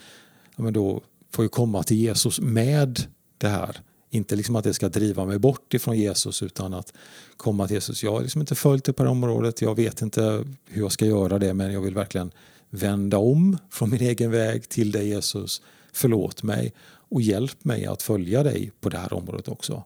men 0.55 0.73
då 0.73 1.01
får 1.31 1.45
jag 1.45 1.51
komma 1.51 1.83
till 1.83 1.97
Jesus 1.97 2.39
med 2.39 3.03
det 3.37 3.47
här. 3.47 3.77
Inte 4.09 4.35
liksom 4.35 4.55
att 4.55 4.63
det 4.63 4.73
ska 4.73 4.89
driva 4.89 5.25
mig 5.25 5.39
bort 5.39 5.73
ifrån 5.73 5.97
Jesus 5.97 6.43
utan 6.43 6.73
att 6.73 6.93
komma 7.37 7.67
till 7.67 7.73
Jesus. 7.73 8.03
Jag 8.03 8.11
har 8.11 8.21
liksom 8.21 8.41
inte 8.41 8.55
följt 8.55 8.83
det 8.83 8.93
på 8.93 9.03
det 9.03 9.09
här 9.09 9.11
området, 9.11 9.61
jag 9.61 9.75
vet 9.75 10.01
inte 10.01 10.21
hur 10.65 10.81
jag 10.81 10.91
ska 10.91 11.05
göra 11.05 11.39
det 11.39 11.53
men 11.53 11.73
jag 11.73 11.81
vill 11.81 11.95
verkligen 11.95 12.31
vända 12.69 13.17
om 13.17 13.57
från 13.69 13.89
min 13.89 14.01
egen 14.01 14.31
väg 14.31 14.69
till 14.69 14.91
dig 14.91 15.07
Jesus. 15.07 15.61
Förlåt 15.93 16.43
mig 16.43 16.73
och 17.09 17.21
hjälp 17.21 17.65
mig 17.65 17.85
att 17.85 18.01
följa 18.01 18.43
dig 18.43 18.71
på 18.79 18.89
det 18.89 18.97
här 18.97 19.13
området 19.13 19.47
också. 19.47 19.83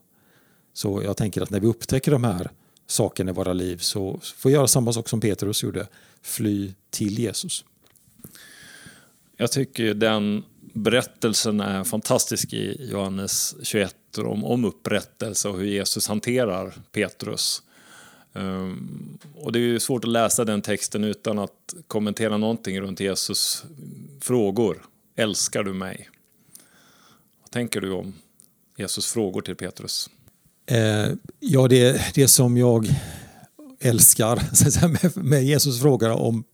Så 0.72 1.02
jag 1.04 1.16
tänker 1.16 1.42
att 1.42 1.50
när 1.50 1.60
vi 1.60 1.66
upptäcker 1.66 2.10
de 2.10 2.24
här 2.24 2.50
sakerna 2.86 3.30
i 3.30 3.34
våra 3.34 3.52
liv 3.52 3.78
så 3.78 4.20
får 4.36 4.50
vi 4.50 4.54
göra 4.54 4.66
samma 4.66 4.92
sak 4.92 5.08
som 5.08 5.20
Petrus 5.20 5.62
gjorde. 5.62 5.86
Fly 6.22 6.72
till 6.90 7.18
Jesus. 7.18 7.64
Jag 9.36 9.52
tycker 9.52 9.94
den 9.94 10.44
berättelsen 10.72 11.60
är 11.60 11.84
fantastisk 11.84 12.52
i 12.52 12.88
Johannes 12.90 13.54
21 13.62 13.96
om, 14.18 14.44
om 14.44 14.64
upprättelse 14.64 15.48
och 15.48 15.58
hur 15.58 15.66
Jesus 15.66 16.08
hanterar 16.08 16.74
Petrus. 16.92 17.62
Um, 18.32 19.18
och 19.34 19.52
det 19.52 19.58
är 19.58 19.78
svårt 19.78 20.04
att 20.04 20.10
läsa 20.10 20.44
den 20.44 20.62
texten 20.62 21.04
utan 21.04 21.38
att 21.38 21.74
kommentera 21.86 22.36
någonting 22.36 22.80
runt 22.80 23.00
Jesus 23.00 23.64
frågor. 24.20 24.86
Älskar 25.16 25.62
du 25.62 25.72
mig? 25.72 26.08
Vad 27.54 27.60
tänker 27.60 27.80
du 27.80 27.92
om 27.92 28.14
Jesus 28.76 29.06
frågor 29.06 29.40
till 29.40 29.56
Petrus? 29.56 30.10
Eh, 30.66 31.12
ja, 31.40 31.68
det, 31.68 32.14
det 32.14 32.28
som 32.28 32.56
jag 32.56 32.88
älskar 33.80 34.88
med, 34.88 35.24
med 35.24 35.44
Jesus 35.44 35.80
frågar 35.80 36.10
om, 36.10 36.44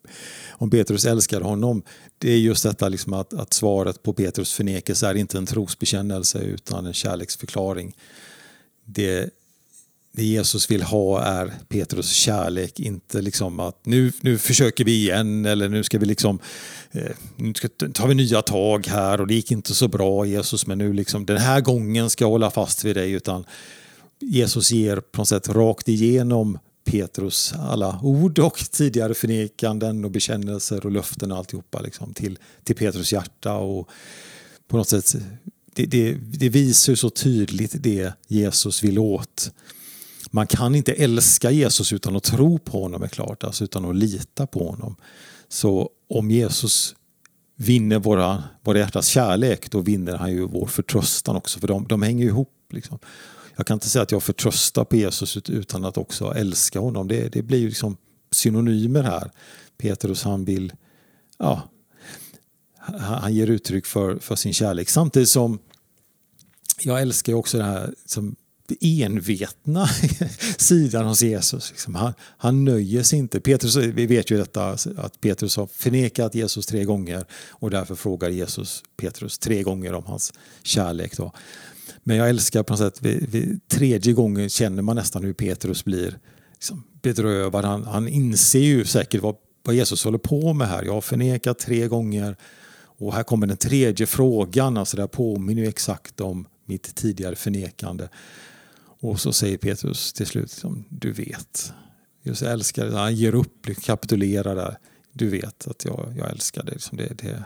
om 0.53 0.71
Petrus 0.71 1.05
älskar 1.05 1.41
honom, 1.41 1.83
det 2.19 2.33
är 2.33 2.39
just 2.39 2.63
detta 2.63 2.89
liksom 2.89 3.13
att, 3.13 3.33
att 3.33 3.53
svaret 3.53 4.03
på 4.03 4.13
Petrus 4.13 4.53
förnekelse 4.53 5.09
är 5.09 5.15
inte 5.15 5.39
en 5.39 5.47
trosbekännelse 5.47 6.39
utan 6.39 6.87
en 6.87 6.93
kärleksförklaring. 6.93 7.97
Det, 8.85 9.31
det 10.13 10.25
Jesus 10.25 10.71
vill 10.71 10.83
ha 10.83 11.23
är 11.23 11.53
Petrus 11.69 12.11
kärlek, 12.11 12.81
inte 12.81 13.21
liksom 13.21 13.61
att 13.61 13.87
nu, 13.87 14.13
nu 14.21 14.39
försöker 14.39 14.85
vi 14.85 14.93
igen 14.93 15.47
eller 15.47 15.69
nu 15.69 15.85
ska 15.85 15.99
vi 15.99 16.07
liksom 16.07 16.39
eh, 16.91 17.11
nu 17.37 17.55
ska, 17.55 17.69
tar 17.69 18.09
vi 18.09 18.15
nya 18.15 18.43
tag 18.43 18.87
här 18.87 19.21
och 19.21 19.27
det 19.27 19.35
gick 19.35 19.51
inte 19.51 19.75
så 19.75 19.89
bra 19.89 20.27
Jesus 20.27 20.67
men 20.67 20.79
nu 20.79 20.93
liksom 20.93 21.27
den 21.27 21.37
här 21.37 21.61
gången 21.61 22.11
ska 22.11 22.25
jag 22.25 22.31
hålla 22.31 22.51
fast 22.51 22.85
vid 22.85 22.97
dig 22.97 23.13
utan 23.13 23.45
Jesus 24.21 24.71
ger 24.71 24.97
på 24.97 25.21
något 25.21 25.29
sätt 25.29 25.49
rakt 25.49 25.89
igenom 25.89 26.59
Petrus 26.85 27.55
alla 27.59 28.01
ord 28.03 28.39
och 28.39 28.59
tidigare 28.71 29.15
förnekanden 29.15 30.05
och 30.05 30.11
bekännelser 30.11 30.87
och 30.87 30.93
löften 30.93 31.33
och 31.33 31.39
alltihopa 31.39 31.81
liksom 31.81 32.15
till, 32.15 32.39
till 32.65 32.77
Petrus 32.77 33.13
hjärta 33.13 33.55
och 33.55 33.89
på 34.69 34.77
något 34.77 34.89
sätt 34.89 35.17
det, 35.75 35.87
det, 35.87 36.15
det 36.15 36.49
visar 36.49 36.95
så 36.95 37.11
tydligt 37.11 37.83
det 37.83 38.13
Jesus 38.29 38.85
vill 38.85 38.99
åt 38.99 39.51
man 40.31 40.47
kan 40.47 40.75
inte 40.75 40.93
älska 40.93 41.51
Jesus 41.51 41.93
utan 41.93 42.17
att 42.17 42.23
tro 42.23 42.59
på 42.59 42.83
honom 42.83 43.03
är 43.03 43.09
klart, 43.09 43.45
alltså 43.45 43.65
utan 43.65 43.85
att 43.85 43.97
lita 43.97 44.47
på 44.47 44.71
honom. 44.71 44.97
Så 45.49 45.91
om 46.09 46.31
Jesus 46.31 46.95
vinner 47.57 47.99
våra, 47.99 48.45
våra 48.63 48.79
hjärtas 48.79 49.07
kärlek, 49.07 49.71
då 49.71 49.81
vinner 49.81 50.17
han 50.17 50.33
ju 50.33 50.47
vår 50.47 50.67
förtröstan 50.67 51.37
också, 51.37 51.61
för 51.61 51.69
de, 51.69 51.87
de 51.89 52.03
hänger 52.03 52.27
ihop. 52.27 52.53
Liksom. 52.71 52.99
Jag 53.57 53.67
kan 53.67 53.75
inte 53.75 53.89
säga 53.89 54.03
att 54.03 54.13
jag 54.13 54.23
förtröstar 54.23 54.85
på 54.85 54.97
Jesus 54.97 55.37
utan 55.37 55.85
att 55.85 55.99
också 55.99 56.35
älska 56.35 56.81
honom. 56.81 57.09
Det, 57.09 57.29
det 57.29 57.43
blir 57.43 57.59
ju 57.59 57.69
liksom 57.69 57.97
synonymer 58.31 59.03
här. 59.03 59.31
Petrus 59.79 60.23
han 60.23 60.45
vill, 60.45 60.73
ja, 61.39 61.63
han 62.99 63.35
ger 63.35 63.47
uttryck 63.47 63.87
för, 63.87 64.19
för 64.19 64.37
sin 64.37 64.53
kärlek. 64.53 64.89
Samtidigt 64.89 65.29
som 65.29 65.59
jag 66.81 67.03
älskar 67.03 67.35
också 67.35 67.59
det 67.59 67.65
här 67.65 67.95
som 68.07 68.37
envetna 68.81 69.87
sidan 70.59 71.07
hos 71.07 71.23
Jesus. 71.23 71.71
Liksom. 71.71 71.95
Han, 71.95 72.13
han 72.21 72.65
nöjer 72.65 73.03
sig 73.03 73.19
inte. 73.19 73.41
Petrus, 73.41 73.77
vi 73.77 74.07
vet 74.07 74.31
ju 74.31 74.37
detta 74.37 74.77
att 74.97 75.21
Petrus 75.21 75.57
har 75.57 75.67
förnekat 75.67 76.35
Jesus 76.35 76.67
tre 76.67 76.85
gånger 76.85 77.25
och 77.51 77.71
därför 77.71 77.95
frågar 77.95 78.29
Jesus 78.29 78.83
Petrus 78.97 79.39
tre 79.39 79.63
gånger 79.63 79.93
om 79.93 80.05
hans 80.07 80.33
kärlek. 80.63 81.17
Då. 81.17 81.33
Men 82.05 82.17
jag 82.17 82.29
älskar 82.29 82.63
på 82.63 82.73
något 82.73 82.81
sätt, 82.81 83.03
vid, 83.03 83.31
vid 83.31 83.69
tredje 83.69 84.13
gången 84.13 84.49
känner 84.49 84.83
man 84.83 84.97
nästan 84.97 85.25
hur 85.25 85.33
Petrus 85.33 85.85
blir 85.85 86.19
liksom, 86.53 86.85
bedrövad. 87.03 87.65
Han, 87.65 87.85
han 87.85 88.09
inser 88.09 88.59
ju 88.59 88.85
säkert 88.85 89.23
vad, 89.23 89.37
vad 89.63 89.75
Jesus 89.75 90.05
håller 90.05 90.19
på 90.19 90.53
med 90.53 90.69
här. 90.69 90.85
Jag 90.85 90.93
har 90.93 91.01
förnekat 91.01 91.59
tre 91.59 91.89
gånger 91.89 92.37
och 93.01 93.15
här 93.15 93.23
kommer 93.23 93.47
den 93.47 93.57
tredje 93.57 94.07
frågan. 94.07 94.77
Alltså 94.77 94.97
det 94.97 95.03
här 95.03 95.09
påminner 95.09 95.63
ju 95.63 95.69
exakt 95.69 96.21
om 96.21 96.47
mitt 96.65 96.95
tidigare 96.95 97.37
förnekande. 97.37 98.09
Och 99.01 99.21
så 99.21 99.33
säger 99.33 99.59
Petrus 99.59 100.13
till 100.13 100.27
slut, 100.27 100.43
liksom, 100.43 100.85
du 100.89 101.13
vet. 101.13 101.73
Just 102.23 102.43
älskar 102.43 102.85
dig. 102.85 102.95
Han 102.95 103.15
ger 103.15 103.35
upp, 103.35 103.67
liksom, 103.67 103.83
kapitulerar 103.83 104.57
där. 104.57 104.79
Du 105.13 105.29
vet 105.29 105.69
att 105.69 105.85
jag, 105.85 106.15
jag 106.17 106.31
älskar 106.31 106.63
dig. 106.63 106.75
Liksom 106.75 106.99
det, 106.99 107.15
det, 107.19 107.45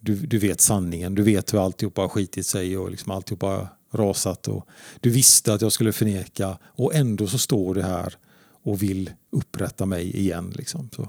du, 0.00 0.14
du 0.14 0.38
vet 0.38 0.60
sanningen, 0.60 1.14
du 1.14 1.22
vet 1.22 1.54
hur 1.54 1.64
alltihopa 1.64 2.00
har 2.00 2.08
skitit 2.08 2.46
sig 2.46 2.78
och 2.78 2.90
liksom 2.90 3.12
alltihopa 3.12 3.46
har 3.46 3.68
rasat. 3.92 4.48
Och 4.48 4.66
du 5.00 5.10
visste 5.10 5.54
att 5.54 5.62
jag 5.62 5.72
skulle 5.72 5.92
förneka 5.92 6.58
och 6.62 6.94
ändå 6.94 7.26
så 7.26 7.38
står 7.38 7.74
du 7.74 7.82
här 7.82 8.14
och 8.62 8.82
vill 8.82 9.10
upprätta 9.30 9.86
mig 9.86 10.16
igen. 10.16 10.52
Liksom. 10.56 10.90
Så, 10.96 11.02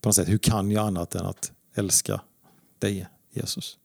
på 0.00 0.08
något 0.08 0.14
sätt, 0.14 0.28
hur 0.28 0.38
kan 0.38 0.70
jag 0.70 0.86
annat 0.86 1.14
än 1.14 1.26
att 1.26 1.52
älska 1.74 2.20
dig, 2.78 3.06
Jesus? 3.32 3.78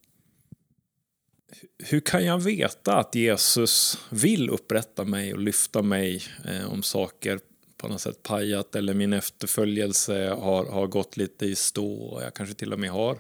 Hur 1.78 2.00
kan 2.00 2.26
jag 2.26 2.40
veta 2.40 2.98
att 2.98 3.16
Jesus 3.16 4.00
vill 4.10 4.50
upprätta 4.50 5.04
mig 5.04 5.34
och 5.34 5.40
lyfta 5.40 5.82
mig 5.82 6.24
eh, 6.46 6.74
om 6.74 6.84
saker 6.84 7.40
på 7.78 7.88
något 7.88 8.02
sätt 8.02 8.24
pajat 8.24 8.76
eller 8.76 8.94
min 8.94 9.14
efterföljelse 9.14 10.30
har, 10.30 10.66
har 10.66 10.88
gått 10.88 11.18
lite 11.18 11.46
i 11.46 11.56
stå 11.56 11.94
och 11.94 12.22
jag 12.22 12.34
kanske 12.34 12.56
till 12.56 12.74
och 12.74 12.80
med 12.80 12.92
har 12.92 13.20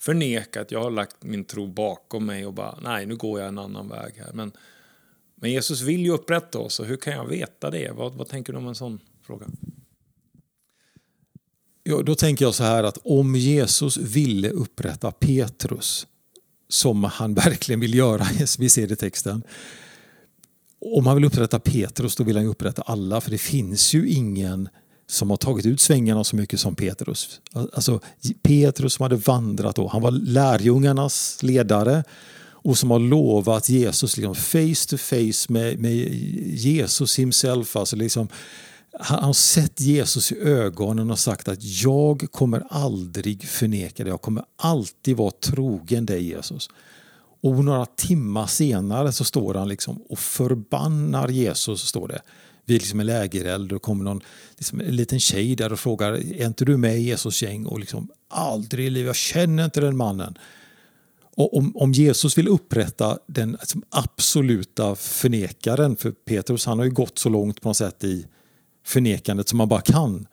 förnekat, 0.00 0.70
jag 0.70 0.82
har 0.82 0.90
lagt 0.90 1.22
min 1.22 1.44
tro 1.44 1.66
bakom 1.66 2.26
mig 2.26 2.46
och 2.46 2.54
bara 2.54 2.78
nej 2.82 3.06
nu 3.06 3.16
går 3.16 3.40
jag 3.40 3.48
en 3.48 3.58
annan 3.58 3.88
väg 3.88 4.14
här. 4.16 4.32
Men, 4.32 4.52
men 5.34 5.50
Jesus 5.50 5.80
vill 5.80 6.04
ju 6.04 6.10
upprätta 6.10 6.58
oss 6.58 6.80
och 6.80 6.86
hur 6.86 6.96
kan 6.96 7.12
jag 7.12 7.26
veta 7.26 7.70
det? 7.70 7.90
Vad, 7.90 8.14
vad 8.14 8.28
tänker 8.28 8.52
du 8.52 8.58
om 8.58 8.68
en 8.68 8.74
sån 8.74 9.00
fråga? 9.22 9.46
Ja, 11.82 12.02
då 12.02 12.14
tänker 12.14 12.44
jag 12.44 12.54
så 12.54 12.64
här 12.64 12.84
att 12.84 12.98
om 13.04 13.36
Jesus 13.36 13.96
ville 13.96 14.50
upprätta 14.50 15.12
Petrus 15.12 16.06
som 16.68 17.04
han 17.04 17.34
verkligen 17.44 17.80
vill 17.80 17.94
göra. 17.94 18.26
Vi 18.58 18.68
ser 18.68 18.86
det 18.86 18.94
i 18.94 18.96
texten. 18.96 19.42
Om 20.80 21.06
han 21.06 21.16
vill 21.16 21.24
upprätta 21.24 21.58
Petrus 21.58 22.16
då 22.16 22.24
vill 22.24 22.36
han 22.36 22.46
upprätta 22.46 22.82
alla 22.82 23.20
för 23.20 23.30
det 23.30 23.38
finns 23.38 23.94
ju 23.94 24.08
ingen 24.08 24.68
som 25.06 25.30
har 25.30 25.36
tagit 25.36 25.66
ut 25.66 25.80
svängarna 25.80 26.24
så 26.24 26.36
mycket 26.36 26.60
som 26.60 26.74
Petrus. 26.74 27.40
Alltså 27.52 28.00
Petrus 28.42 28.94
som 28.94 29.02
hade 29.02 29.16
vandrat 29.16 29.76
då, 29.76 29.88
han 29.88 30.02
var 30.02 30.10
lärjungarnas 30.10 31.42
ledare 31.42 32.04
och 32.68 32.78
som 32.78 32.90
har 32.90 32.98
lovat 32.98 33.68
Jesus 33.68 34.16
liksom 34.16 34.34
face 34.34 34.88
to 34.88 34.96
face 34.96 35.52
med, 35.52 35.78
med 35.78 35.94
Jesus 36.46 37.18
himself. 37.18 37.76
Alltså 37.76 37.96
liksom, 37.96 38.28
han 39.00 39.24
har 39.24 39.32
sett 39.32 39.80
Jesus 39.80 40.32
i 40.32 40.38
ögonen 40.38 41.10
och 41.10 41.18
sagt 41.18 41.48
att 41.48 41.58
jag 41.62 42.26
kommer 42.30 42.62
aldrig 42.70 43.48
förneka 43.48 44.04
dig, 44.04 44.10
jag 44.10 44.22
kommer 44.22 44.44
alltid 44.56 45.16
vara 45.16 45.30
trogen 45.30 46.06
dig 46.06 46.22
Jesus. 46.22 46.70
Och 47.40 47.64
några 47.64 47.86
timmar 47.86 48.46
senare 48.46 49.12
så 49.12 49.24
står 49.24 49.54
han 49.54 49.68
liksom 49.68 50.02
och 50.08 50.18
förbannar 50.18 51.28
Jesus, 51.28 51.80
står 51.80 52.08
det. 52.08 52.20
Vid 52.64 52.80
liksom 52.80 53.00
en 53.00 53.06
lägereld 53.06 53.72
och 53.72 53.82
kommer 53.82 54.04
någon 54.04 54.20
liksom 54.56 54.80
en 54.80 54.96
liten 54.96 55.20
tjej 55.20 55.56
där 55.56 55.72
och 55.72 55.80
frågar, 55.80 56.12
är 56.12 56.46
inte 56.46 56.64
du 56.64 56.76
med 56.76 56.98
i 56.98 57.02
Jesus 57.02 57.42
gäng? 57.42 57.66
Och 57.66 57.80
liksom, 57.80 58.10
aldrig 58.28 58.86
i 58.86 58.90
livet, 58.90 59.06
jag 59.06 59.16
känner 59.16 59.64
inte 59.64 59.80
den 59.80 59.96
mannen. 59.96 60.38
Och 61.36 61.56
om, 61.56 61.76
om 61.76 61.92
Jesus 61.92 62.38
vill 62.38 62.48
upprätta 62.48 63.18
den 63.26 63.50
liksom, 63.50 63.82
absoluta 63.90 64.94
förnekaren, 64.94 65.96
för 65.96 66.10
Petrus 66.10 66.66
han 66.66 66.78
har 66.78 66.84
ju 66.84 66.90
gått 66.90 67.18
så 67.18 67.28
långt 67.28 67.60
på 67.60 67.68
något 67.68 67.76
sätt 67.76 68.04
i 68.04 68.26
förnekandet 68.84 69.48
som 69.48 69.58
man 69.58 69.68
bara 69.68 69.80
kan. 69.80 70.26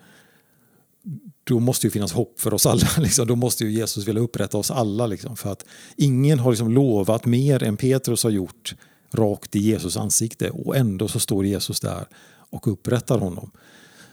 Då 1.43 1.59
måste 1.59 1.87
det 1.87 1.91
finnas 1.91 2.13
hopp 2.13 2.39
för 2.39 2.53
oss 2.53 2.65
alla. 2.65 2.87
Liksom. 2.97 3.27
Då 3.27 3.35
måste 3.35 3.63
ju 3.63 3.71
Jesus 3.71 4.07
vilja 4.07 4.21
upprätta 4.21 4.57
oss 4.57 4.71
alla. 4.71 5.07
Liksom. 5.07 5.35
För 5.35 5.51
att 5.51 5.65
ingen 5.97 6.39
har 6.39 6.51
liksom 6.51 6.71
lovat 6.71 7.25
mer 7.25 7.63
än 7.63 7.77
Petrus 7.77 8.23
har 8.23 8.29
gjort 8.29 8.75
rakt 9.13 9.55
i 9.55 9.59
Jesus 9.59 9.97
ansikte 9.97 10.49
och 10.49 10.77
ändå 10.77 11.07
så 11.07 11.19
står 11.19 11.45
Jesus 11.45 11.79
där 11.79 12.07
och 12.49 12.67
upprättar 12.67 13.17
honom. 13.17 13.51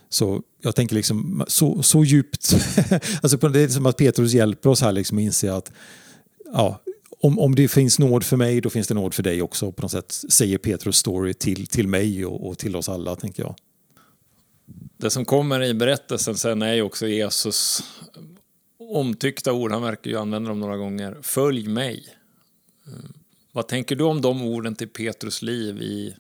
Så 0.09 0.43
jag 0.63 0.75
tänker 0.75 0.95
liksom 0.95 1.45
så, 1.49 1.83
så 1.83 2.05
djupt, 2.05 2.55
alltså 3.23 3.49
det 3.49 3.61
är 3.61 3.69
som 3.69 3.87
att 3.87 3.97
Petrus 3.97 4.33
hjälper 4.33 4.71
oss 4.71 4.81
här 4.81 4.93
liksom 4.93 5.19
att 5.19 5.23
inse 5.23 5.55
att 5.55 5.73
ja, 6.53 6.81
om, 7.21 7.39
om 7.39 7.55
det 7.55 7.69
finns 7.69 7.99
nåd 7.99 8.25
för 8.25 8.37
mig, 8.37 8.61
då 8.61 8.71
finns 8.71 8.89
det 8.89 8.95
nåd 8.95 9.15
för 9.15 9.23
dig 9.23 9.43
också. 9.43 9.73
På 9.73 9.83
något 9.83 9.91
sätt 9.91 10.13
säger 10.13 10.59
Petrus 10.59 10.97
story 10.97 11.35
till, 11.35 11.67
till 11.67 11.89
mig 11.89 12.27
och, 12.27 12.49
och 12.49 12.59
till 12.59 12.77
oss 12.77 12.89
alla, 12.89 13.17
tänker 13.17 13.43
jag. 13.43 13.55
Det 15.03 15.11
som 15.11 15.25
kommer 15.25 15.63
i 15.63 15.75
berättelsen 15.75 16.35
sen 16.37 16.63
är 16.63 16.75
ju 16.75 16.83
också 16.83 17.07
Jesus 17.07 17.83
omtyckta 18.79 19.53
ord, 19.53 19.73
han 19.73 19.83
verkar 19.83 20.11
ju 20.11 20.19
använda 20.19 20.49
dem 20.49 20.61
några 20.61 20.77
gånger. 20.77 21.17
Följ 21.23 21.69
mig. 21.69 22.17
Eh, 22.87 22.93
vad 23.53 23.69
tänker 23.69 23.97
du 23.97 24.05
om 24.05 24.21
de 24.21 24.43
orden 24.43 24.75
till 24.75 24.89
Petrus 24.89 25.43
liv 25.43 25.83
i, 25.83 26.17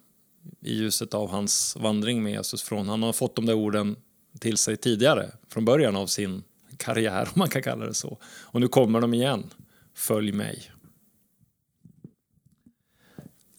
i 0.60 0.74
ljuset 0.74 1.14
av 1.14 1.30
hans 1.30 1.76
vandring 1.76 2.22
med 2.22 2.32
Jesus 2.32 2.62
från? 2.62 2.88
Han 2.88 3.02
har 3.02 3.12
fått 3.12 3.36
de 3.36 3.46
där 3.46 3.54
orden 3.54 3.96
till 4.38 4.56
sig 4.56 4.76
tidigare, 4.76 5.30
från 5.48 5.64
början 5.64 5.96
av 5.96 6.06
sin 6.06 6.42
karriär, 6.76 7.22
om 7.34 7.38
man 7.38 7.48
kan 7.48 7.62
kalla 7.62 7.86
det 7.86 7.94
så. 7.94 8.18
Och 8.24 8.60
nu 8.60 8.68
kommer 8.68 9.00
de 9.00 9.14
igen. 9.14 9.50
Följ 9.94 10.32
mig. 10.32 10.70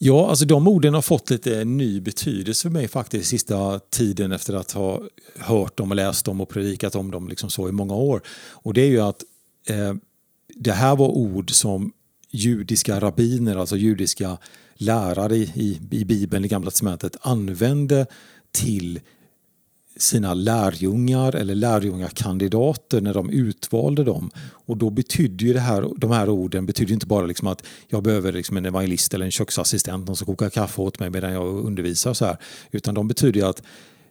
Ja, 0.06 0.30
alltså 0.30 0.46
de 0.46 0.68
orden 0.68 0.94
har 0.94 1.02
fått 1.02 1.30
lite 1.30 1.66
ny 1.66 2.02
betydelse 2.02 2.62
för 2.62 2.70
mig 2.70 2.88
faktiskt 2.88 3.30
sista 3.30 3.80
tiden 3.80 4.32
efter 4.32 4.54
att 4.54 4.72
ha 4.72 5.02
hört 5.40 5.78
dem 5.78 5.92
och 5.92 5.96
läst 5.96 6.26
dem 6.26 6.42
och 6.42 6.50
predikat 6.50 6.96
om 6.96 7.12
dem 7.12 7.28
liksom 7.28 7.50
så 7.50 7.70
i 7.70 7.72
många 7.72 7.96
år. 7.96 8.22
Och 8.52 8.74
det 8.74 8.82
är 8.82 8.88
ju 8.88 9.00
att 9.00 9.24
eh, 9.70 9.94
det 10.56 10.72
här 10.72 10.96
var 10.96 11.08
ord 11.08 11.52
som 11.52 11.92
judiska 12.32 13.00
rabbiner, 13.00 13.56
alltså 13.56 13.78
judiska 13.78 14.38
lärare 14.76 15.36
i, 15.36 15.52
i, 15.56 15.80
i 15.92 16.06
Bibeln, 16.06 16.46
i 16.46 16.48
Gamla 16.48 16.72
Testamentet, 16.72 17.18
använde 17.22 18.06
till 18.52 19.00
sina 19.98 20.34
lärjungar 20.34 21.36
eller 21.36 21.56
lärjungakandidater 21.56 23.02
när 23.02 23.14
de 23.14 23.30
utvalde 23.30 24.04
dem. 24.04 24.32
Och 24.66 24.78
då 24.78 24.90
betydde 24.90 25.46
ju 25.46 25.54
det 25.54 25.60
här, 25.60 25.90
de 25.98 26.12
här 26.12 26.30
orden 26.30 26.66
betydde 26.66 26.94
inte 26.94 27.06
bara 27.06 27.26
liksom 27.26 27.48
att 27.48 27.66
jag 27.88 28.04
behöver 28.04 28.32
liksom 28.32 28.58
en 28.58 28.66
evangelist 28.66 29.14
eller 29.14 29.26
en 29.26 29.32
köksassistent 29.32 30.18
som 30.18 30.26
kokar 30.26 30.50
kaffe 30.50 30.82
åt 30.82 31.00
mig 31.00 31.10
medan 31.10 31.34
jag 31.34 31.66
undervisar. 31.66 32.14
Så 32.14 32.26
här. 32.26 32.38
Utan 32.72 32.96
de 32.96 33.08
betyder 33.08 33.46
att 33.50 33.64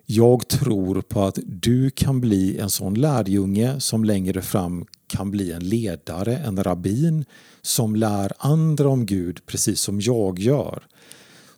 jag 0.07 0.49
tror 0.49 1.01
på 1.01 1.23
att 1.23 1.39
du 1.47 1.91
kan 1.91 2.21
bli 2.21 2.59
en 2.59 2.71
sån 2.71 2.95
lärjunge 2.95 3.81
som 3.81 4.05
längre 4.05 4.43
fram 4.43 4.87
kan 5.07 5.31
bli 5.31 5.53
en 5.53 5.69
ledare, 5.69 6.37
en 6.37 6.65
rabbin 6.65 7.25
som 7.63 7.97
lär 7.97 8.33
andra 8.39 8.89
om 8.89 9.07
Gud 9.07 9.47
precis 9.47 9.81
som 9.81 10.01
jag 10.01 10.39
gör. 10.39 10.83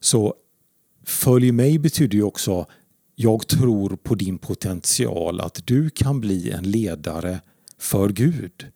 Så 0.01 0.35
följ 1.05 1.53
mig 1.53 1.79
betyder 1.79 2.17
ju 2.17 2.23
också 2.23 2.67
jag 3.15 3.47
tror 3.49 3.97
på 3.97 4.15
din 4.15 4.39
potential 4.39 5.41
att 5.41 5.67
du 5.67 5.91
kan 5.91 6.21
bli 6.21 6.51
en 6.51 6.71
ledare 6.71 7.41
för 7.79 8.09
Gud. 8.09 8.67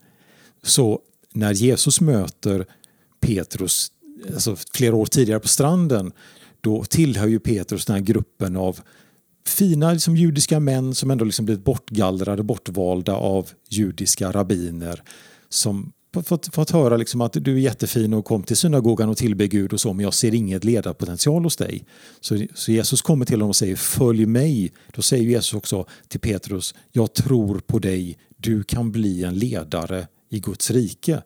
Så 0.62 1.00
när 1.32 1.52
Jesus 1.52 2.00
möter 2.00 2.66
Petrus 3.20 3.92
alltså 4.32 4.56
flera 4.72 4.96
år 4.96 5.06
tidigare 5.06 5.40
på 5.40 5.48
stranden 5.48 6.12
då 6.60 6.84
tillhör 6.84 7.26
ju 7.26 7.38
Petrus 7.38 7.84
den 7.84 7.96
här 7.96 8.02
gruppen 8.02 8.56
av 8.56 8.80
fina 9.46 9.92
liksom, 9.92 10.16
judiska 10.16 10.60
män 10.60 10.94
som 10.94 11.10
ändå 11.10 11.24
liksom 11.24 11.44
blivit 11.44 11.64
bortgallrade, 11.64 12.42
bortvalda 12.42 13.14
av 13.14 13.50
judiska 13.68 14.32
rabbiner 14.32 15.02
som 15.48 15.92
fått, 16.12 16.54
fått 16.54 16.70
höra 16.70 16.96
liksom 16.96 17.20
att 17.20 17.32
du 17.32 17.54
är 17.54 17.58
jättefin 17.58 18.14
och 18.14 18.24
kom 18.24 18.42
till 18.42 18.56
synagogan 18.56 19.08
och 19.08 19.16
tillbe 19.16 19.48
Gud 19.48 19.72
och 19.72 19.80
så 19.80 19.92
men 19.92 20.04
jag 20.04 20.14
ser 20.14 20.34
inget 20.34 20.64
ledarpotential 20.64 21.44
hos 21.44 21.56
dig. 21.56 21.84
Så, 22.20 22.46
så 22.54 22.72
Jesus 22.72 23.02
kommer 23.02 23.24
till 23.24 23.36
honom 23.36 23.48
och 23.48 23.56
säger 23.56 23.76
följ 23.76 24.26
mig. 24.26 24.72
Då 24.94 25.02
säger 25.02 25.24
Jesus 25.24 25.54
också 25.54 25.86
till 26.08 26.20
Petrus 26.20 26.74
jag 26.92 27.12
tror 27.12 27.58
på 27.58 27.78
dig, 27.78 28.18
du 28.36 28.62
kan 28.62 28.92
bli 28.92 29.24
en 29.24 29.34
ledare 29.34 30.06
i 30.30 30.40
Guds 30.40 30.70
rike. 30.70 31.22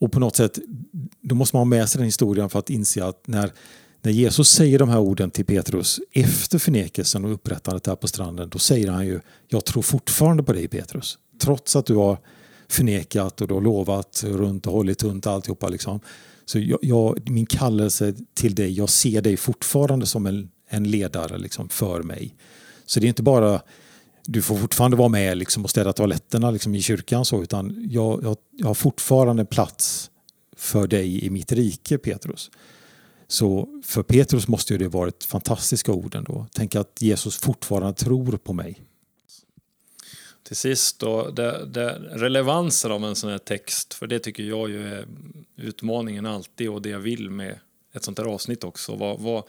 Och 0.00 0.12
på 0.12 0.20
något 0.20 0.36
sätt, 0.36 0.58
då 1.20 1.34
måste 1.34 1.56
man 1.56 1.60
ha 1.60 1.64
med 1.64 1.88
sig 1.88 1.98
den 1.98 2.04
historien 2.04 2.50
för 2.50 2.58
att 2.58 2.70
inse 2.70 3.04
att 3.04 3.26
när, 3.26 3.52
när 4.02 4.12
Jesus 4.12 4.48
säger 4.48 4.78
de 4.78 4.88
här 4.88 4.98
orden 4.98 5.30
till 5.30 5.44
Petrus 5.44 6.00
efter 6.12 6.58
förnekelsen 6.58 7.24
och 7.24 7.32
upprättandet 7.32 7.86
här 7.86 7.96
på 7.96 8.08
stranden, 8.08 8.48
då 8.48 8.58
säger 8.58 8.90
han 8.90 9.06
ju 9.06 9.20
jag 9.48 9.64
tror 9.64 9.82
fortfarande 9.82 10.42
på 10.42 10.52
dig 10.52 10.68
Petrus. 10.68 11.18
Trots 11.40 11.76
att 11.76 11.86
du 11.86 11.94
har 11.94 12.18
förnekat 12.68 13.40
och 13.40 13.48
då 13.48 13.60
lovat 13.60 14.24
runt 14.26 14.66
och 14.66 14.72
hållit 14.72 14.98
tunt 14.98 15.26
alltihopa. 15.26 15.68
Liksom. 15.68 16.00
Så 16.44 16.58
jag, 16.58 16.78
jag, 16.82 17.30
min 17.30 17.46
kallelse 17.46 18.14
till 18.34 18.54
dig, 18.54 18.72
jag 18.72 18.88
ser 18.88 19.22
dig 19.22 19.36
fortfarande 19.36 20.06
som 20.06 20.26
en, 20.26 20.50
en 20.68 20.90
ledare 20.90 21.38
liksom, 21.38 21.68
för 21.68 22.02
mig. 22.02 22.34
Så 22.86 23.00
det 23.00 23.06
är 23.06 23.08
inte 23.08 23.22
bara 23.22 23.60
du 24.26 24.42
får 24.42 24.56
fortfarande 24.56 24.96
vara 24.96 25.08
med 25.08 25.38
liksom, 25.38 25.64
och 25.64 25.70
städa 25.70 25.92
toaletterna 25.92 26.50
liksom, 26.50 26.74
i 26.74 26.82
kyrkan 26.82 27.24
så, 27.24 27.42
utan 27.42 27.86
jag, 27.90 28.22
jag, 28.22 28.36
jag 28.50 28.66
har 28.66 28.74
fortfarande 28.74 29.44
plats 29.44 30.10
för 30.56 30.86
dig 30.86 31.24
i 31.24 31.30
mitt 31.30 31.52
rike 31.52 31.98
Petrus. 31.98 32.50
Så 33.28 33.68
för 33.84 34.02
Petrus 34.02 34.48
måste 34.48 34.76
det 34.76 34.88
varit 34.88 35.24
fantastiska 35.24 35.92
ord 35.92 36.14
ändå. 36.14 36.46
Tänk 36.54 36.74
att 36.74 37.02
Jesus 37.02 37.36
fortfarande 37.36 37.94
tror 37.94 38.36
på 38.36 38.52
mig 38.52 38.80
till 40.46 40.56
sist 40.56 40.98
då, 40.98 41.30
det, 41.30 41.66
det, 41.66 41.98
relevansen 42.12 42.92
av 42.92 43.04
en 43.04 43.16
sån 43.16 43.30
här 43.30 43.38
text, 43.38 43.94
för 43.94 44.06
det 44.06 44.18
tycker 44.18 44.42
jag 44.42 44.70
ju 44.70 44.88
är 44.88 45.06
utmaningen 45.56 46.26
alltid 46.26 46.70
och 46.70 46.82
det 46.82 46.88
jag 46.88 46.98
vill 46.98 47.30
med 47.30 47.58
ett 47.92 48.04
sånt 48.04 48.18
här 48.18 48.26
avsnitt 48.26 48.64
också. 48.64 48.96
Vad, 48.96 49.20
vad, 49.20 49.44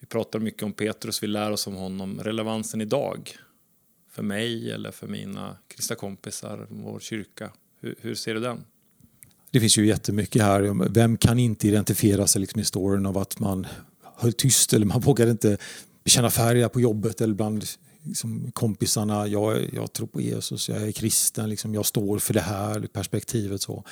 vi 0.00 0.06
pratar 0.06 0.38
mycket 0.38 0.62
om 0.62 0.72
Petrus, 0.72 1.22
vi 1.22 1.26
lär 1.26 1.50
oss 1.50 1.66
om 1.66 1.74
honom. 1.74 2.20
Relevansen 2.22 2.80
idag, 2.80 3.36
för 4.10 4.22
mig 4.22 4.72
eller 4.72 4.90
för 4.90 5.06
mina 5.06 5.56
kristna 5.68 5.96
kompisar, 5.96 6.66
vår 6.70 7.00
kyrka. 7.00 7.50
Hur, 7.80 7.94
hur 8.00 8.14
ser 8.14 8.34
du 8.34 8.40
den? 8.40 8.64
Det 9.50 9.60
finns 9.60 9.78
ju 9.78 9.86
jättemycket 9.86 10.42
här. 10.42 10.88
Vem 10.90 11.16
kan 11.16 11.38
inte 11.38 11.68
identifiera 11.68 12.26
sig 12.26 12.40
liksom 12.40 12.60
i 12.60 12.64
storyn 12.64 13.06
av 13.06 13.18
att 13.18 13.38
man 13.38 13.66
höll 14.16 14.32
tyst 14.32 14.72
eller 14.72 14.86
man 14.86 15.00
vågade 15.00 15.30
inte 15.30 15.58
bekänna 16.04 16.30
färg 16.30 16.68
på 16.68 16.80
jobbet 16.80 17.20
eller 17.20 17.34
bland 17.34 17.64
liksom, 18.08 18.50
kompisarna, 18.52 19.26
jag, 19.26 19.74
jag 19.74 19.92
tror 19.92 20.06
på 20.06 20.20
Jesus, 20.20 20.68
jag 20.68 20.82
är 20.82 20.92
kristen, 20.92 21.50
liksom, 21.50 21.74
jag 21.74 21.86
står 21.86 22.18
för 22.18 22.34
det 22.34 22.40
här 22.40 22.88
perspektivet. 22.92 23.62
Så. 23.62 23.84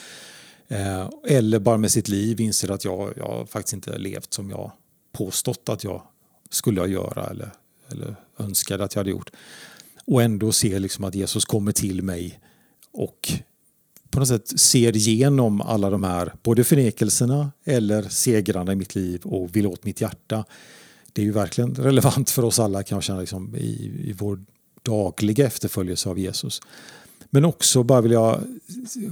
Eh, 0.69 1.11
eller 1.25 1.59
bara 1.59 1.77
med 1.77 1.91
sitt 1.91 2.09
liv 2.09 2.41
inser 2.41 2.71
att 2.71 2.85
jag, 2.85 3.13
jag 3.17 3.49
faktiskt 3.49 3.73
inte 3.73 3.99
levt 3.99 4.33
som 4.33 4.51
jag 4.51 4.73
påstått 5.13 5.69
att 5.69 5.85
jag 5.85 6.03
skulle 6.51 6.87
göra 6.87 7.27
eller, 7.27 7.51
eller 7.93 8.17
önskade 8.39 8.85
att 8.85 8.95
jag 8.95 9.01
hade 9.01 9.11
gjort. 9.11 9.31
Och 10.05 10.23
ändå 10.23 10.53
se 10.53 10.79
liksom 10.79 11.05
att 11.05 11.15
Jesus 11.15 11.45
kommer 11.45 11.73
till 11.73 12.03
mig 12.03 12.41
och 12.93 13.33
på 14.11 14.19
något 14.21 14.29
sätt 14.29 14.61
ser 14.61 14.97
igenom 14.97 15.61
alla 15.61 15.91
de 15.91 16.05
här, 16.05 16.33
både 16.43 16.65
förnekelserna 16.65 17.53
eller 17.65 18.03
segrarna 18.03 18.73
i 18.73 18.77
mitt 18.77 18.95
liv 18.95 19.23
och 19.25 19.57
vill 19.57 19.67
åt 19.67 19.85
mitt 19.85 20.01
hjärta 20.01 20.45
det 21.17 21.23
är 21.23 21.25
ju 21.25 21.33
verkligen 21.33 21.75
relevant 21.75 22.31
för 22.31 22.45
oss 22.45 22.59
alla 22.59 22.83
kan 22.83 22.97
jag 22.97 23.03
känna 23.03 23.21
liksom, 23.21 23.57
i, 23.57 23.93
i 24.05 24.15
vår 24.19 24.41
dagliga 24.83 25.47
efterföljelse 25.47 26.09
av 26.09 26.19
Jesus. 26.19 26.61
Men 27.31 27.45
också 27.45 27.83
bara 27.83 28.01
vill 28.01 28.13
jag 28.13 28.41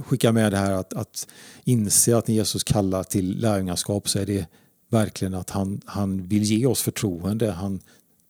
skicka 0.05 0.31
med 0.31 0.51
det 0.51 0.57
här 0.57 0.71
att, 0.71 0.93
att 0.93 1.27
inse 1.63 2.17
att 2.17 2.27
när 2.27 2.35
Jesus 2.35 2.63
kallar 2.63 3.03
till 3.03 3.39
lärjungaskap 3.39 4.09
så 4.09 4.19
är 4.19 4.25
det 4.25 4.47
verkligen 4.89 5.33
att 5.33 5.49
han, 5.49 5.81
han 5.85 6.27
vill 6.27 6.43
ge 6.43 6.65
oss 6.65 6.81
förtroende. 6.81 7.51
Han 7.51 7.79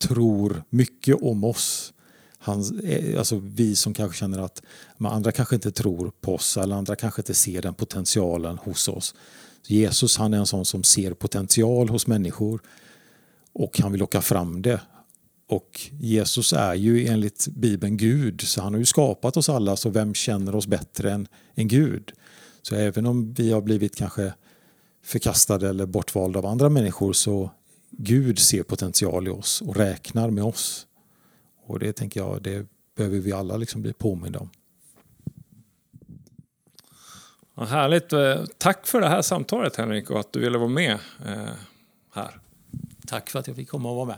tror 0.02 0.64
mycket 0.70 1.22
om 1.22 1.44
oss. 1.44 1.94
Han, 2.38 2.80
eh, 2.84 3.20
alltså 3.20 3.42
vi 3.44 3.76
som 3.76 3.94
kanske 3.94 4.18
känner 4.18 4.40
att 4.40 4.62
andra 4.98 5.32
kanske 5.32 5.56
inte 5.56 5.72
tror 5.72 6.12
på 6.22 6.36
oss 6.36 6.58
eller 6.58 6.76
andra 6.76 6.96
kanske 6.96 7.22
inte 7.22 7.34
ser 7.34 7.62
den 7.62 7.74
potentialen 7.74 8.58
hos 8.58 8.88
oss 8.88 9.16
Jesus 9.68 10.18
han 10.18 10.34
är 10.34 10.38
en 10.38 10.46
sån 10.46 10.66
som 10.66 10.84
ser 10.84 11.14
potential 11.14 11.90
hos 11.90 12.08
människor 12.08 12.62
och 13.56 13.80
han 13.80 13.92
vill 13.92 14.00
locka 14.00 14.22
fram 14.22 14.62
det. 14.62 14.82
Och 15.48 15.82
Jesus 16.00 16.54
är 16.54 16.74
ju 16.74 17.08
enligt 17.08 17.48
Bibeln 17.48 17.98
Gud, 17.98 18.42
så 18.42 18.62
han 18.62 18.74
har 18.74 18.80
ju 18.80 18.86
skapat 18.86 19.38
oss 19.38 19.50
alla, 19.50 19.76
så 19.76 19.90
vem 19.90 20.14
känner 20.14 20.56
oss 20.56 20.68
bättre 20.68 21.12
än, 21.12 21.28
än 21.56 21.68
Gud? 21.68 22.12
Så 22.62 22.76
även 22.76 23.06
om 23.06 23.34
vi 23.34 23.52
har 23.52 23.62
blivit 23.62 23.96
kanske 23.96 24.34
förkastade 25.04 25.70
eller 25.70 25.86
bortvalda 25.86 26.40
av 26.40 26.46
andra 26.46 26.70
människor 26.70 27.14
så 27.14 27.52
Gud 27.90 28.40
ser 28.40 28.64
potential 28.64 29.28
i 29.28 29.30
oss 29.30 29.62
och 29.62 29.76
räknar 29.76 30.30
med 30.30 30.44
oss. 30.44 30.88
Och 31.66 31.80
det 31.80 31.94
tänker 31.94 32.20
jag, 32.20 32.42
det 32.42 32.68
behöver 32.98 33.20
vi 33.20 33.32
alla 33.32 33.58
liksom 33.58 33.82
bli 33.82 33.94
påminna 33.94 34.40
om. 34.40 34.50
Ja, 37.56 37.64
härligt. 37.64 38.14
Eh, 38.14 38.44
tack 38.58 38.88
för 38.88 39.02
det 39.02 39.10
här 39.10 39.22
samtalet 39.22 39.76
Henrik 39.76 40.10
och 40.10 40.20
att 40.20 40.34
du 40.34 40.40
ville 40.40 40.58
vara 40.58 40.70
med 40.70 41.00
eh, 41.26 41.54
här. 42.14 42.40
Tack 43.08 43.30
för 43.30 43.40
att 43.40 43.48
jag 43.48 43.56
fick 43.56 43.70
komma 43.70 43.90
och 43.90 43.96
vara 43.96 44.06
med. 44.06 44.18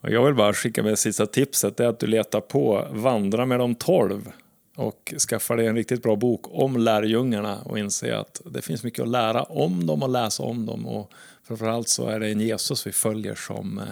Och 0.00 0.10
jag 0.10 0.26
vill 0.26 0.34
bara 0.34 0.52
skicka 0.52 0.82
med 0.82 0.98
sista 0.98 1.26
tipset. 1.26 1.76
Det 1.76 1.84
är 1.84 1.88
att 1.88 2.00
du 2.00 2.06
letar 2.06 2.40
på 2.40 2.88
Vandra 2.90 3.46
med 3.46 3.58
de 3.58 3.74
tolv 3.74 4.32
och 4.76 5.14
skaffar 5.28 5.56
dig 5.56 5.66
en 5.66 5.76
riktigt 5.76 6.02
bra 6.02 6.16
bok 6.16 6.40
om 6.48 6.76
lärjungarna 6.76 7.62
och 7.62 7.78
inser 7.78 8.12
att 8.12 8.40
det 8.44 8.62
finns 8.62 8.84
mycket 8.84 9.02
att 9.02 9.08
lära 9.08 9.42
om 9.42 9.86
dem 9.86 10.02
och 10.02 10.08
läsa 10.08 10.42
om 10.42 10.66
dem. 10.66 10.86
Och 10.86 11.12
framförallt 11.42 11.88
så 11.88 12.06
är 12.06 12.20
det 12.20 12.28
en 12.28 12.40
Jesus 12.40 12.86
vi 12.86 12.92
följer 12.92 13.34
som 13.34 13.78
eh, 13.78 13.84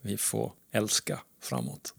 vi 0.00 0.16
får 0.16 0.52
älska 0.72 1.18
framåt. 1.42 1.94